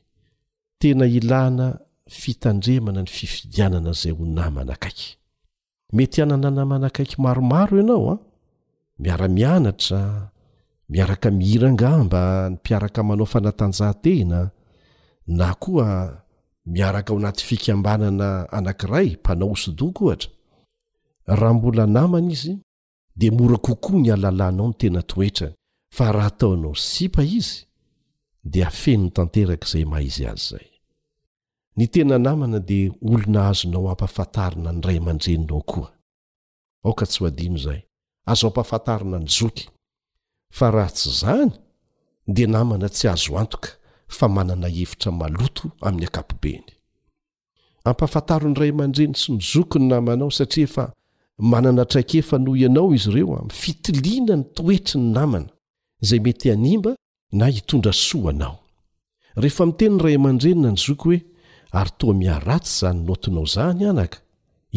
tena 0.79 1.05
ilana 1.17 1.67
fitandremana 2.21 3.01
ny 3.05 3.09
fifidianana 3.17 3.91
zay 3.99 4.11
o 4.11 4.23
namana 4.37 4.71
akaiky 4.77 5.09
mety 5.95 6.17
anana 6.23 6.49
namana 6.57 6.85
akaiky 6.91 7.15
maromaro 7.25 7.75
ianaoa 7.81 8.15
miara-mianatra 9.01 10.31
miaraka 10.89 11.31
mihirangamba 11.31 12.23
ny 12.49 12.53
mpiaraka 12.55 13.01
manao 13.03 13.25
fanatanjahantena 13.25 14.39
na 15.27 15.53
koa 15.63 15.91
miaraka 16.65 17.13
ao 17.13 17.19
anaty 17.19 17.43
fikambanana 17.49 18.51
anankiray 18.51 19.09
mpanao 19.21 19.51
osodokohatra 19.51 20.31
raha 21.25 21.53
mbola 21.53 21.85
namana 21.87 22.31
izy 22.33 22.53
de 23.15 23.27
mora 23.31 23.57
kokoa 23.57 23.99
ny 24.01 24.13
alalanao 24.13 24.67
no 24.67 24.73
tena 24.79 25.01
toetrany 25.01 25.53
fa 25.95 26.11
raha 26.11 26.27
ataonao 26.27 26.75
sipa 26.75 27.23
izy 27.23 27.65
dia 28.51 28.67
afeno 28.67 29.03
ny 29.05 29.09
tanteraka 29.11 29.65
izay 29.67 29.85
mahaizy 29.91 30.25
azy 30.31 30.49
zay 30.49 30.67
ny 31.77 31.85
tena 31.93 32.17
namana 32.19 32.59
dea 32.59 32.91
olona 33.01 33.41
azonao 33.49 33.89
ampaafantarina 33.89 34.71
ny 34.73 34.81
ray 34.85 34.97
amandreninao 34.97 35.61
koa 35.71 35.89
aoka 36.85 37.05
tsy 37.09 37.19
ho 37.19 37.25
adino 37.31 37.57
zay 37.65 37.81
azo 38.25 38.47
ampahafantarina 38.47 39.17
ny 39.19 39.27
zoky 39.27 39.65
fa 40.53 40.71
ra 40.71 40.85
tsy 40.89 41.09
zany 41.19 41.51
dia 42.27 42.47
namana 42.47 42.87
tsy 42.95 43.07
azo 43.13 43.37
antoka 43.41 43.69
fa 44.15 44.25
manana 44.35 44.67
evitra 44.81 45.11
maloto 45.21 45.63
amin'ny 45.85 46.05
akapobeny 46.09 46.65
ampafantaro 47.89 48.47
ny 48.49 48.57
ray 48.59 48.71
aman-dreny 48.73 49.15
sy 49.21 49.29
ny 49.33 49.41
zoky 49.51 49.77
ny 49.79 49.87
namanao 49.91 50.29
satria 50.37 50.67
fa 50.75 50.83
manana 51.51 51.81
atraik 51.81 52.11
efa 52.19 52.37
noho 52.37 52.55
ianao 52.61 52.93
izy 52.95 53.09
ireo 53.11 53.35
am'n 53.41 53.53
fitiliana 53.61 54.33
ny 54.41 54.45
toetry 54.55 54.99
ny 55.01 55.09
namana 55.17 55.49
izay 56.03 56.21
mety 56.25 56.47
animba 56.53 56.91
na 57.39 57.45
hitondra 57.53 57.93
soanao 57.93 58.55
rehefa 59.41 59.63
miteny 59.69 59.95
ny 59.95 60.01
ray 60.03 60.15
aman-drenina 60.19 60.69
ny 60.73 60.79
zoky 60.85 61.03
hoe 61.09 61.19
ary 61.79 61.91
toa 61.97 62.13
miharatsy 62.21 62.71
izany 62.77 62.99
notinao 63.07 63.45
zany 63.53 63.83
anaka 63.89 64.17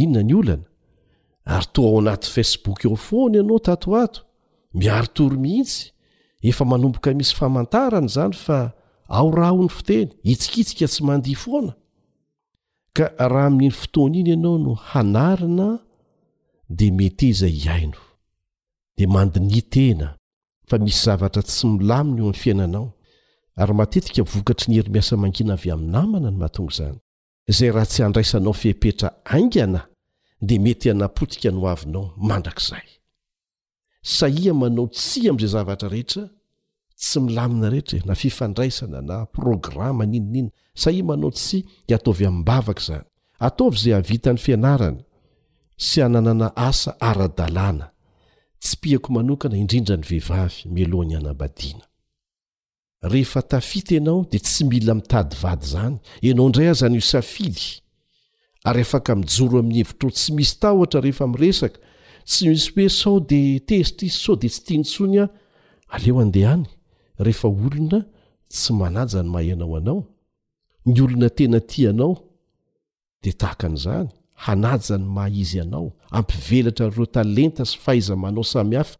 inona 0.02 0.22
ny 0.28 0.34
olana 0.40 0.66
ary 1.46 1.66
toa 1.72 1.86
ao 1.90 1.98
anaty 2.00 2.28
fecebook 2.34 2.84
eo 2.84 2.96
foana 2.96 3.36
ianao 3.36 3.58
tatoato 3.58 4.20
miaritory 4.78 5.36
mihitsy 5.44 5.90
efa 6.50 6.64
manomboka 6.64 7.10
misy 7.18 7.34
famantarany 7.38 8.08
zany 8.16 8.34
fa 8.46 8.58
ao 9.18 9.28
raha 9.36 9.50
ho 9.54 9.62
ny 9.62 9.68
foteny 9.78 10.08
hitsikitsika 10.28 10.86
tsy 10.92 11.00
mandia 11.08 11.36
foana 11.42 11.72
ka 12.96 13.04
raha 13.32 13.46
amin'iny 13.50 13.74
fotoana 13.82 14.16
iny 14.20 14.30
ianao 14.32 14.56
no 14.64 14.72
hanarina 14.90 15.68
de 16.78 16.86
meteza 16.98 17.46
ihaino 17.60 18.00
de 18.96 19.04
mandinia 19.14 19.62
tena 19.74 20.08
fa 20.68 20.76
misy 20.84 21.00
zavatra 21.04 21.42
tsy 21.42 21.66
milaminy 21.66 22.18
eo 22.20 22.26
amn'ny 22.28 22.40
fiainanao 22.42 22.86
ary 23.60 23.74
matetika 23.78 24.22
vokatry 24.32 24.66
ny 24.68 24.74
heri 24.78 24.90
miasa 24.94 25.16
mangina 25.22 25.52
avy 25.56 25.68
aminnamana 25.74 26.28
ny 26.30 26.36
mahatonga 26.40 26.72
zany 26.78 26.98
izay 27.50 27.70
raha 27.74 27.86
tsy 27.90 28.00
andraisanao 28.06 28.54
fehpetra 28.62 29.08
aingana 29.34 29.80
de 30.48 30.58
mety 30.58 30.90
anapotika 30.92 31.50
no 31.54 31.66
avinao 31.72 32.06
mandrak'izay 32.28 32.86
saia 34.16 34.52
manao 34.60 34.86
tsy 34.96 35.20
am'izay 35.30 35.50
zavatra 35.54 35.88
rehetra 35.94 36.24
tsy 37.00 37.18
milamina 37.26 37.68
rehetra 37.74 37.96
e 37.98 38.02
na 38.08 38.14
fifandraisana 38.22 39.00
na 39.08 39.16
programma 39.36 40.04
ninininaa 40.12 40.52
sahia 40.82 41.04
manao 41.10 41.30
tsy 41.38 41.58
ataovy 41.96 42.24
amin'nbavaka 42.30 42.82
zany 42.88 43.06
ataovy 43.46 43.78
zay 43.82 43.94
avita 43.98 44.30
ny 44.34 44.40
fianarany 44.46 45.00
sy 45.86 45.96
ananana 46.06 46.48
asa 46.68 46.90
ara-dalàna 47.08 47.86
tsy 48.62 48.74
piako 48.82 49.08
manokana 49.16 49.56
indrindra 49.62 49.96
ny 50.00 50.04
vehivavy 50.10 50.60
milohany 50.76 51.14
anam-badiana 51.20 51.84
rehefa 53.12 53.40
tafita 53.52 53.90
ianao 53.96 54.20
de 54.32 54.38
tsy 54.46 54.62
mila 54.70 54.92
mitady 54.98 55.36
vady 55.42 55.64
zany 55.72 55.96
ianao 56.26 56.46
indray 56.48 56.68
ah 56.72 56.78
zany 56.80 56.96
iosafily 57.00 57.64
ary 58.64 58.80
afaka 58.82 59.14
mijoro 59.18 59.58
amin'ny 59.58 59.78
hevitrao 59.82 60.10
tsy 60.16 60.32
misy 60.36 60.54
ta 60.60 60.68
otra 60.82 61.00
rehefa 61.04 61.26
miresaka 61.32 61.78
tsy 62.28 62.42
misy 62.48 62.68
hoe 62.76 62.88
sao 63.00 63.16
de 63.30 63.40
tesitra 63.68 64.06
izy 64.06 64.16
sao 64.24 64.34
de 64.40 64.48
tsy 64.48 64.60
tianytsony 64.66 65.18
a 65.22 65.26
aleo 65.94 66.18
andeh 66.24 66.48
any 66.54 66.64
rehefa 67.24 67.46
olona 67.48 67.98
tsy 68.52 68.70
manaja 68.80 69.20
ny 69.22 69.28
mahay 69.32 69.50
anao 69.54 69.74
anao 69.80 69.98
my 70.86 70.94
olona 71.06 71.28
tena 71.36 71.58
ty 71.70 71.82
anao 71.90 72.12
de 73.22 73.30
tahaka 73.40 73.64
an'izany 73.70 74.08
hanaja 74.44 74.94
ny 75.00 75.06
mah 75.16 75.28
izy 75.42 75.58
anao 75.64 75.86
ampivelatra 76.18 76.86
reo 76.96 77.06
talenta 77.14 77.62
sy 77.70 77.76
fahaiza 77.84 78.14
manao 78.22 78.44
samyhafa 78.52 78.96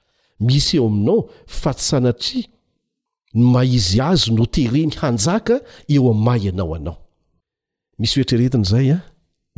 misy 0.46 0.76
eo 0.78 0.86
aminao 0.92 1.18
fa 1.60 1.70
tsy 1.76 1.84
sanatria 1.90 2.46
ny 3.38 3.42
mah 3.54 3.66
izy 3.78 3.96
azy 4.12 4.28
no 4.36 4.44
tereny 4.54 4.92
hanjaka 5.00 5.56
eo 5.94 6.02
ami'y 6.12 6.24
mahay 6.24 6.48
anao 6.52 6.70
anao 6.78 6.96
misy 8.00 8.16
oetreretin' 8.20 8.68
zay 8.72 8.88
a 8.98 9.00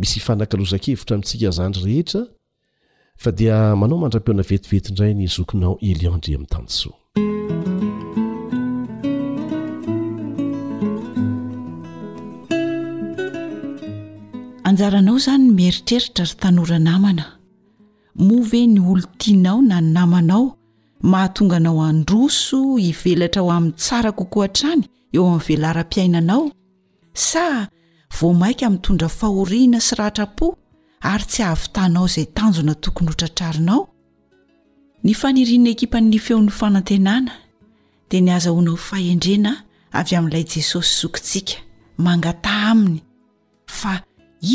misy 0.00 0.20
fanankalozakevitra 0.26 1.14
amintsika 1.14 1.50
zandry 1.56 1.84
rehetra 1.92 2.20
fa 3.22 3.30
dia 3.38 3.58
manao 3.80 3.98
mandra-piona 4.02 4.42
vetivetindray 4.50 5.12
ny 5.20 5.26
zokinao 5.34 5.74
eliandre 5.90 6.32
ami'ny 6.36 6.50
tansoa 6.54 6.96
anjaranao 14.68 15.16
zany 15.26 15.44
mieritreritra 15.58 16.24
ry 16.28 16.34
tanora 16.42 16.78
namana 16.88 17.26
moa 18.26 18.44
ve 18.50 18.62
ny 18.74 18.78
olo 18.90 19.06
tianao 19.20 19.58
na 19.68 19.76
y 19.78 19.84
namanao 19.96 20.44
mahatonganao 21.10 21.80
androso 21.90 22.58
hivelatra 22.84 23.40
ao 23.42 23.50
amin'ny 23.56 23.74
tsara 23.82 24.10
kokoo 24.18 24.44
an-trany 24.48 24.82
eo 25.16 25.24
amin'ny 25.28 25.42
velaram-piainanao 25.48 26.42
sa 27.28 27.46
vo 28.20 28.28
maika 28.42 28.66
mi'tondra 28.72 29.08
fahoriana 29.18 29.78
sy 29.86 29.92
ratrapo 30.00 30.46
ary 31.10 31.24
tsy 31.30 31.40
ahavytanao 31.48 32.06
izay 32.10 32.26
tanjona 32.36 32.74
tokony 32.82 33.08
hotratrarinao 33.10 33.80
ny 35.04 35.12
fanirinaekipannifeo 35.20 36.38
n'ny 36.40 36.50
fanantenana 36.60 37.32
dia 38.10 38.20
ni 38.24 38.30
azahoanao 38.36 38.76
fahendrena 38.88 39.52
avy 39.98 40.12
amin'ilay 40.18 40.44
jesosy 40.52 40.92
zokintsika 41.00 41.56
mangata 42.04 42.50
aminy 42.70 42.98
fa 43.78 43.92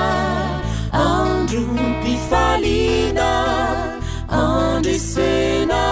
andro 1.02 1.62
pifalina 2.02 3.30
andro 4.30 4.92
isena 4.94 5.82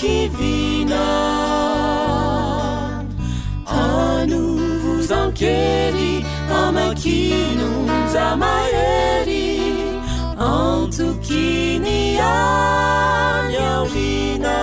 kivina 0.00 1.04
anovozankery 3.80 6.24
amakino 6.58 7.68
jama 8.12 8.52
ina 13.94 14.56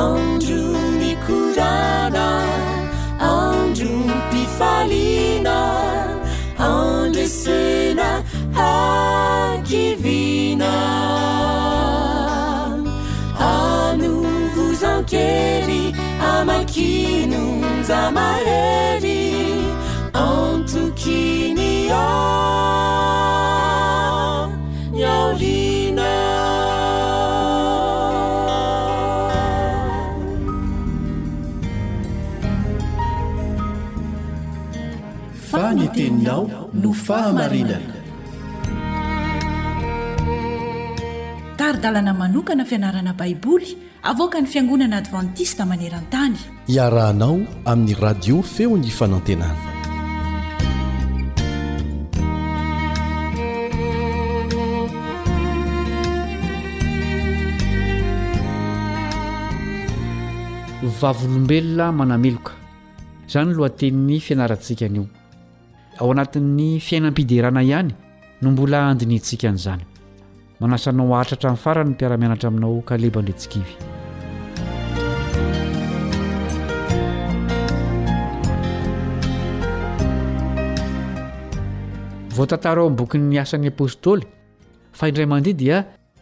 adru 0.00 0.60
ni 1.00 1.10
curada 1.24 2.28
andrun 3.32 4.08
tifalina 4.30 5.58
andesena 6.70 8.08
aquivina 8.68 10.72
a 13.50 13.52
nuvusanqeri 14.02 15.82
amaquinu 16.32 17.42
zamareri 17.90 19.20
antuqini 20.28 21.70
a 35.94 36.10
no 36.82 36.92
fahamainana 37.04 37.98
taridalana 41.58 42.12
manokana 42.20 42.64
fianarana 42.70 43.12
baiboly 43.20 43.70
avoaka 44.12 44.40
ny 44.42 44.48
fiangonana 44.54 44.96
advantista 45.02 45.62
maneran-tany 45.72 46.36
iarahanao 46.76 47.36
amin'ny 47.72 47.92
radio 48.06 48.36
feo 48.54 48.72
ny 48.82 48.88
fanantenana 48.98 49.64
vavolombelona 61.02 61.92
manameloka 62.00 62.52
iza 63.28 63.44
ny 63.44 63.52
lohan-tenin'ny 63.58 64.20
fianaratsika 64.28 64.86
an'io 64.90 65.06
ao 66.00 66.10
anatin'ny 66.12 66.78
fiainam-piderana 66.86 67.62
ihany 67.62 67.90
no 68.42 68.50
mbola 68.54 68.78
andiny 68.90 69.14
itsika 69.20 69.48
n'izany 69.52 69.82
manasanao 70.60 71.14
atratra 71.20 71.50
min'ny 71.50 71.62
farany 71.64 71.88
ny 71.88 71.94
mpiaramianatra 71.94 72.48
aminao 72.50 72.76
kalebaindretsikivy 72.88 73.72
voatantara 82.36 82.80
ao 82.82 82.90
n'boky 82.92 83.18
ny 83.26 83.36
asan'ny 83.44 83.68
apôstôly 83.74 84.24
fa 84.96 85.08
indray 85.10 85.26
mandeha 85.28 85.56
dia 85.62 85.78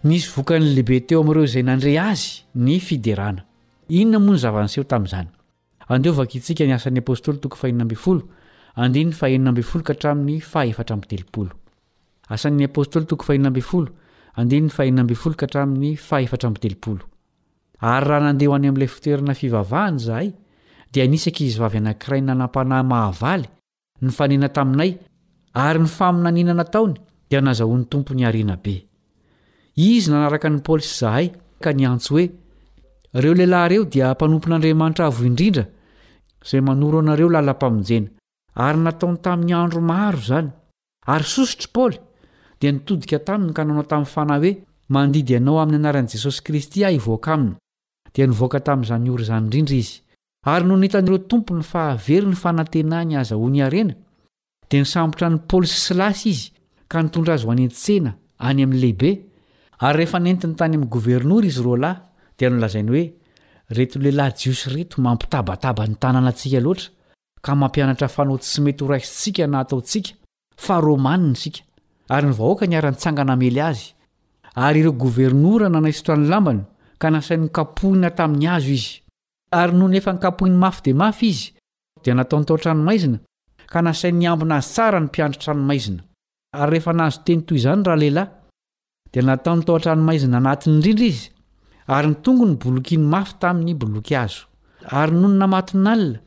nisy 0.08 0.26
vokany 0.34 0.64
lehibe 0.74 0.98
teo 1.06 1.22
amn'ireo 1.22 1.44
izay 1.48 1.62
nandre 1.68 1.94
azy 2.08 2.42
ny 2.54 2.80
fiderana 2.88 3.46
inona 4.00 4.18
moa 4.18 4.34
ny 4.36 4.42
zavanyiseho 4.44 4.84
tamin'izany 4.90 5.28
andeovaka 5.88 6.34
itsika 6.38 6.64
ny 6.66 6.74
asan'ny 6.78 6.98
apôstôly 7.02 7.38
tokoy 7.40 7.58
fa 7.62 7.68
ininambfolo 7.70 8.22
sa 8.70 8.70
ary 8.70 8.70
raha 18.06 18.20
nandeho 18.20 18.52
any 18.54 18.68
amin'ilay 18.68 18.88
fitoerina 18.94 19.32
fivavahany 19.34 19.98
zahay 20.06 20.28
dia 20.92 21.06
nisaky 21.08 21.46
izy 21.48 21.58
vavy 21.62 21.78
anankiray 21.80 22.20
nanam-panahy 22.20 22.84
mahavaly 22.92 23.46
ny 24.04 24.10
fanena 24.16 24.48
taminay 24.52 24.90
ary 25.66 25.78
ny 25.80 25.88
faminaniana 25.96 26.54
nataony 26.60 26.94
dia 27.30 27.40
nazahoan'ny 27.40 27.86
tompo 27.90 28.12
ny 28.12 28.22
arina 28.28 28.56
be 28.64 28.74
izy 29.76 30.10
nanaraka 30.12 30.46
any 30.50 30.60
paoly 30.66 30.84
sy 30.84 30.92
izahay 30.92 31.26
ka 31.62 31.70
nyantsy 31.72 32.08
hoe 32.12 32.24
ireo 33.16 33.34
lehilahyreo 33.38 33.88
dia 33.92 34.12
mpanompon'andriamanitra 34.12 35.06
avo 35.08 35.24
indrindra 35.28 35.64
izay 36.44 36.60
manoro 36.60 36.98
anareo 37.00 37.28
lalampamonjena 37.32 38.08
ary 38.66 38.80
nataony 38.84 39.18
tamin'ny 39.24 39.54
andro 39.62 39.80
maro 39.90 40.18
izany 40.24 40.48
ary 41.14 41.26
sosotroi 41.34 41.72
paoly 41.76 41.96
dia 42.60 42.70
nitodika 42.76 43.18
taminy 43.28 43.52
ka 43.58 43.62
nanao 43.68 43.86
tamin'ny 43.92 44.12
fanahy 44.14 44.38
hoe 44.40 44.60
mandidy 44.94 45.34
anao 45.40 45.56
amin'ny 45.62 45.78
anaran'i 45.80 46.10
jesosy 46.14 46.40
kristy 46.48 46.78
ah 46.88 46.92
ivoaka 46.98 47.32
aminy 47.34 47.54
dia 48.14 48.24
novoaka 48.32 48.60
tamin'izany 48.68 49.08
ory 49.14 49.24
izany 49.26 49.44
indrindra 49.46 49.76
izy 49.84 49.94
ary 50.54 50.64
nonitan'ireo 50.72 51.18
tompo 51.30 51.52
ny 51.58 51.64
fahavery 51.72 52.26
ny 52.32 52.36
fanantenany 52.44 53.12
aza 53.22 53.34
hoanyarena 53.42 53.94
dia 54.70 54.80
nisambotra 54.84 55.26
ny 55.34 55.38
paoly 55.50 55.66
sy 55.72 55.78
silasy 55.88 56.24
izy 56.34 56.46
ka 56.92 56.96
nitondra 57.04 57.32
azy 57.38 57.44
ho 57.46 57.50
anentsena 57.56 58.12
any 58.48 58.60
amin'ny 58.64 58.80
lehibe 58.84 59.10
ary 59.86 59.94
rehefa 59.98 60.18
nentiny 60.26 60.54
tany 60.60 60.74
amin'ny 60.76 60.92
governora 60.96 61.46
izy 61.52 61.60
roa 61.68 61.78
lahy 61.82 62.00
dia 62.38 62.48
nolazainy 62.50 62.90
hoe 62.96 63.04
reto 63.78 63.96
nlehilahy 64.00 64.32
jiosy 64.42 64.64
reto 64.76 64.94
mampitabataba 65.08 65.82
ny 65.90 65.96
tananantsikaatra 66.02 66.88
ka 67.42 67.54
mampianatra 67.54 68.08
fanao 68.08 68.38
tsy 68.38 68.60
mety 68.60 68.84
horaisitsika 68.84 69.46
nahataontsika 69.46 70.10
fa 70.64 70.80
romaniny 70.80 71.36
sika 71.36 71.60
ary 72.08 72.26
ny 72.28 72.34
vahoaka 72.38 72.66
ny 72.68 72.74
ara-nitsanganamely 72.76 73.60
azy 73.60 73.94
ary 74.56 74.80
ireo 74.80 74.92
governora 74.92 75.68
na 75.68 75.78
anaisotra 75.78 76.16
ny 76.16 76.28
lambana 76.28 76.64
ka 77.02 77.08
nasai'nykapohina 77.10 78.10
tamin'ny 78.18 78.48
azo 78.56 78.68
izy 78.78 79.02
ary 79.52 79.72
nony 79.74 79.96
efa 80.00 80.12
nykapohiny 80.12 80.56
mafy 80.62 80.82
di 80.84 80.92
mafy 81.02 81.26
izy 81.32 81.46
dia 82.04 82.14
nataonytaoatranomaizina 82.14 83.18
ka 83.72 83.78
nasainy 83.82 84.26
ambina 84.32 84.54
azy 84.60 84.68
sara 84.74 85.00
ny 85.00 85.06
mpiandratranomaizina 85.06 86.02
ary 86.52 86.70
rehefa 86.72 86.92
nahazoteny 86.92 87.42
toy 87.46 87.56
izany 87.58 87.82
rahalehilahy 87.88 88.28
dia 89.12 89.22
nataony 89.22 89.62
taoatranomaizina 89.64 90.36
anatin' 90.40 90.74
indrindra 90.74 91.04
izy 91.12 91.30
ary 91.86 92.08
ny 92.08 92.16
tongony 92.24 92.54
bolokiny 92.62 93.02
mafy 93.14 93.34
tamin'ny 93.40 93.74
boloky 93.74 94.16
azo 94.16 94.44
ary 95.00 95.12
nony 95.16 95.36
namatonalina 95.40 96.18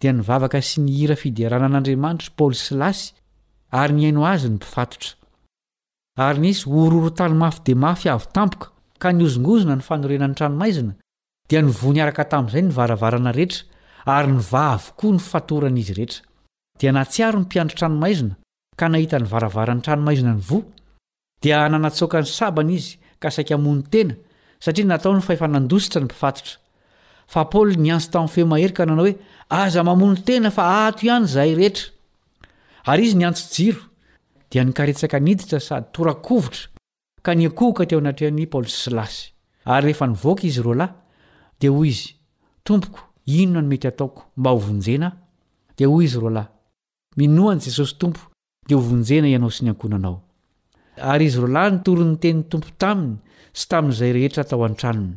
dia 0.00 0.12
nivavaka 0.14 0.60
sy 0.62 0.80
nihira 0.86 1.16
fidirana 1.22 1.66
an'andriamanitra 1.68 2.30
paoly 2.38 2.54
silasy 2.64 3.06
ary 3.80 3.94
nyaino 3.98 4.22
azy 4.32 4.46
ny 4.50 4.56
mpifatotra 4.56 5.10
ary 6.26 6.40
nisy 6.44 6.64
orooro 6.82 7.10
tanymafy 7.18 7.60
di 7.66 7.74
mafy 7.84 8.08
avy 8.14 8.26
tampoka 8.36 8.68
ka 9.02 9.08
niozongozona 9.18 9.74
ny 9.78 9.82
fanorena 9.88 10.26
ny 10.30 10.34
tranomaizina 10.40 10.92
dia 11.48 11.62
nyvoa 11.66 11.92
niaraka 11.96 12.24
tamin'izay 12.32 12.62
nyvaravarana 12.68 13.30
rehetra 13.38 13.66
ary 14.16 14.32
ny 14.36 14.40
vavy 14.52 14.88
koa 14.98 15.12
ny 15.16 15.20
fatorana 15.30 15.78
izy 15.82 15.92
rehetra 15.98 16.20
dia 16.80 16.92
natsiaro 16.98 17.38
ny 17.40 17.44
mpiandra 17.46 17.76
tranomaizina 17.80 18.34
ka 18.78 18.86
nahita 18.92 19.16
ny 19.22 19.26
varavarany 19.32 19.80
tranomaizina 19.86 20.32
ny 20.34 20.40
voa 20.48 20.64
dia 21.42 21.58
nanatsoaka 21.74 22.22
ny 22.22 22.26
sabana 22.38 22.72
izy 22.78 22.92
ka 23.22 23.28
saika 23.36 23.52
hamony 23.56 23.82
tena 23.92 24.14
satria 24.64 24.86
natao 24.92 25.12
ny 25.18 25.22
faefanandositra 25.28 25.98
ny 26.02 26.06
mpifatotra 26.08 26.54
paol 27.28 27.70
niantso 27.76 28.08
tamin'ny 28.12 28.32
fe 28.34 28.42
maheryka 28.50 28.84
nanao 28.86 29.04
hoe 29.06 29.14
aza 29.60 29.80
mamono 29.88 30.16
tena 30.26 30.50
fa 30.56 30.64
ato 30.86 31.00
ihany 31.06 31.24
izay 31.28 31.50
rehetra 31.58 31.86
ary 32.90 33.02
izy 33.06 33.16
niantso 33.20 33.44
jiro 33.54 33.80
dia 34.50 34.62
nikaretsaka 34.64 35.18
niditra 35.26 35.58
sady 35.68 35.86
torakovotra 35.94 36.64
ka 37.24 37.30
niakohoka 37.38 37.82
teo 37.88 37.98
anatreani 38.02 38.44
paol 38.52 38.66
sy 38.72 38.78
sy 38.84 38.90
lasy 38.96 39.18
ary 39.72 39.84
rehefa 39.86 40.06
nivoaka 40.12 40.42
izy 40.50 40.60
roa 40.66 40.76
lahy 40.80 40.92
dia 41.60 41.70
hoy 41.76 41.88
izy 41.94 42.08
tompoko 42.66 43.00
inona 43.38 43.60
no 43.62 43.68
mety 43.70 43.88
ataoko 43.92 44.20
mba 44.40 44.50
hovonjena 44.54 45.08
dia 45.76 45.86
hoy 45.92 46.04
izy 46.08 46.18
roalahy 46.22 46.48
minoany 47.20 47.60
jesosy 47.66 47.94
tompo 48.00 48.22
dia 48.68 48.76
hovonjena 48.76 49.28
ianao 49.28 49.50
si 49.50 49.64
nyankonanao 49.64 50.16
ary 51.12 51.24
izy 51.28 51.38
roalahy 51.42 51.70
nytory 51.74 52.04
'ny 52.04 52.16
teni'ny 52.22 52.42
tompo 52.50 52.68
taminy 52.80 53.16
sy 53.58 53.64
tamin'izay 53.68 54.10
rehetra 54.16 54.40
atao 54.46 54.64
an-tranony 54.64 55.16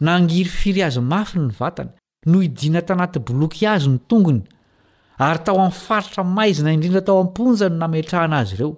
na 0.00 0.18
ngiry 0.20 0.48
firy 0.50 0.82
azo 0.82 1.02
mafy 1.02 1.38
ny 1.40 1.52
vatana 1.58 1.90
no 2.26 2.40
idina 2.42 2.82
tanaty 2.82 3.18
boloky 3.20 3.66
azy 3.66 3.88
ny 3.88 3.98
tongony 4.08 4.42
ary 5.18 5.38
tao 5.44 5.56
aminyfaritra 5.58 6.24
maizina 6.24 6.72
indrindra 6.72 7.02
tao 7.02 7.18
hamponjano 7.22 7.76
nametrahana 7.76 8.38
azy 8.38 8.54
ireo 8.54 8.76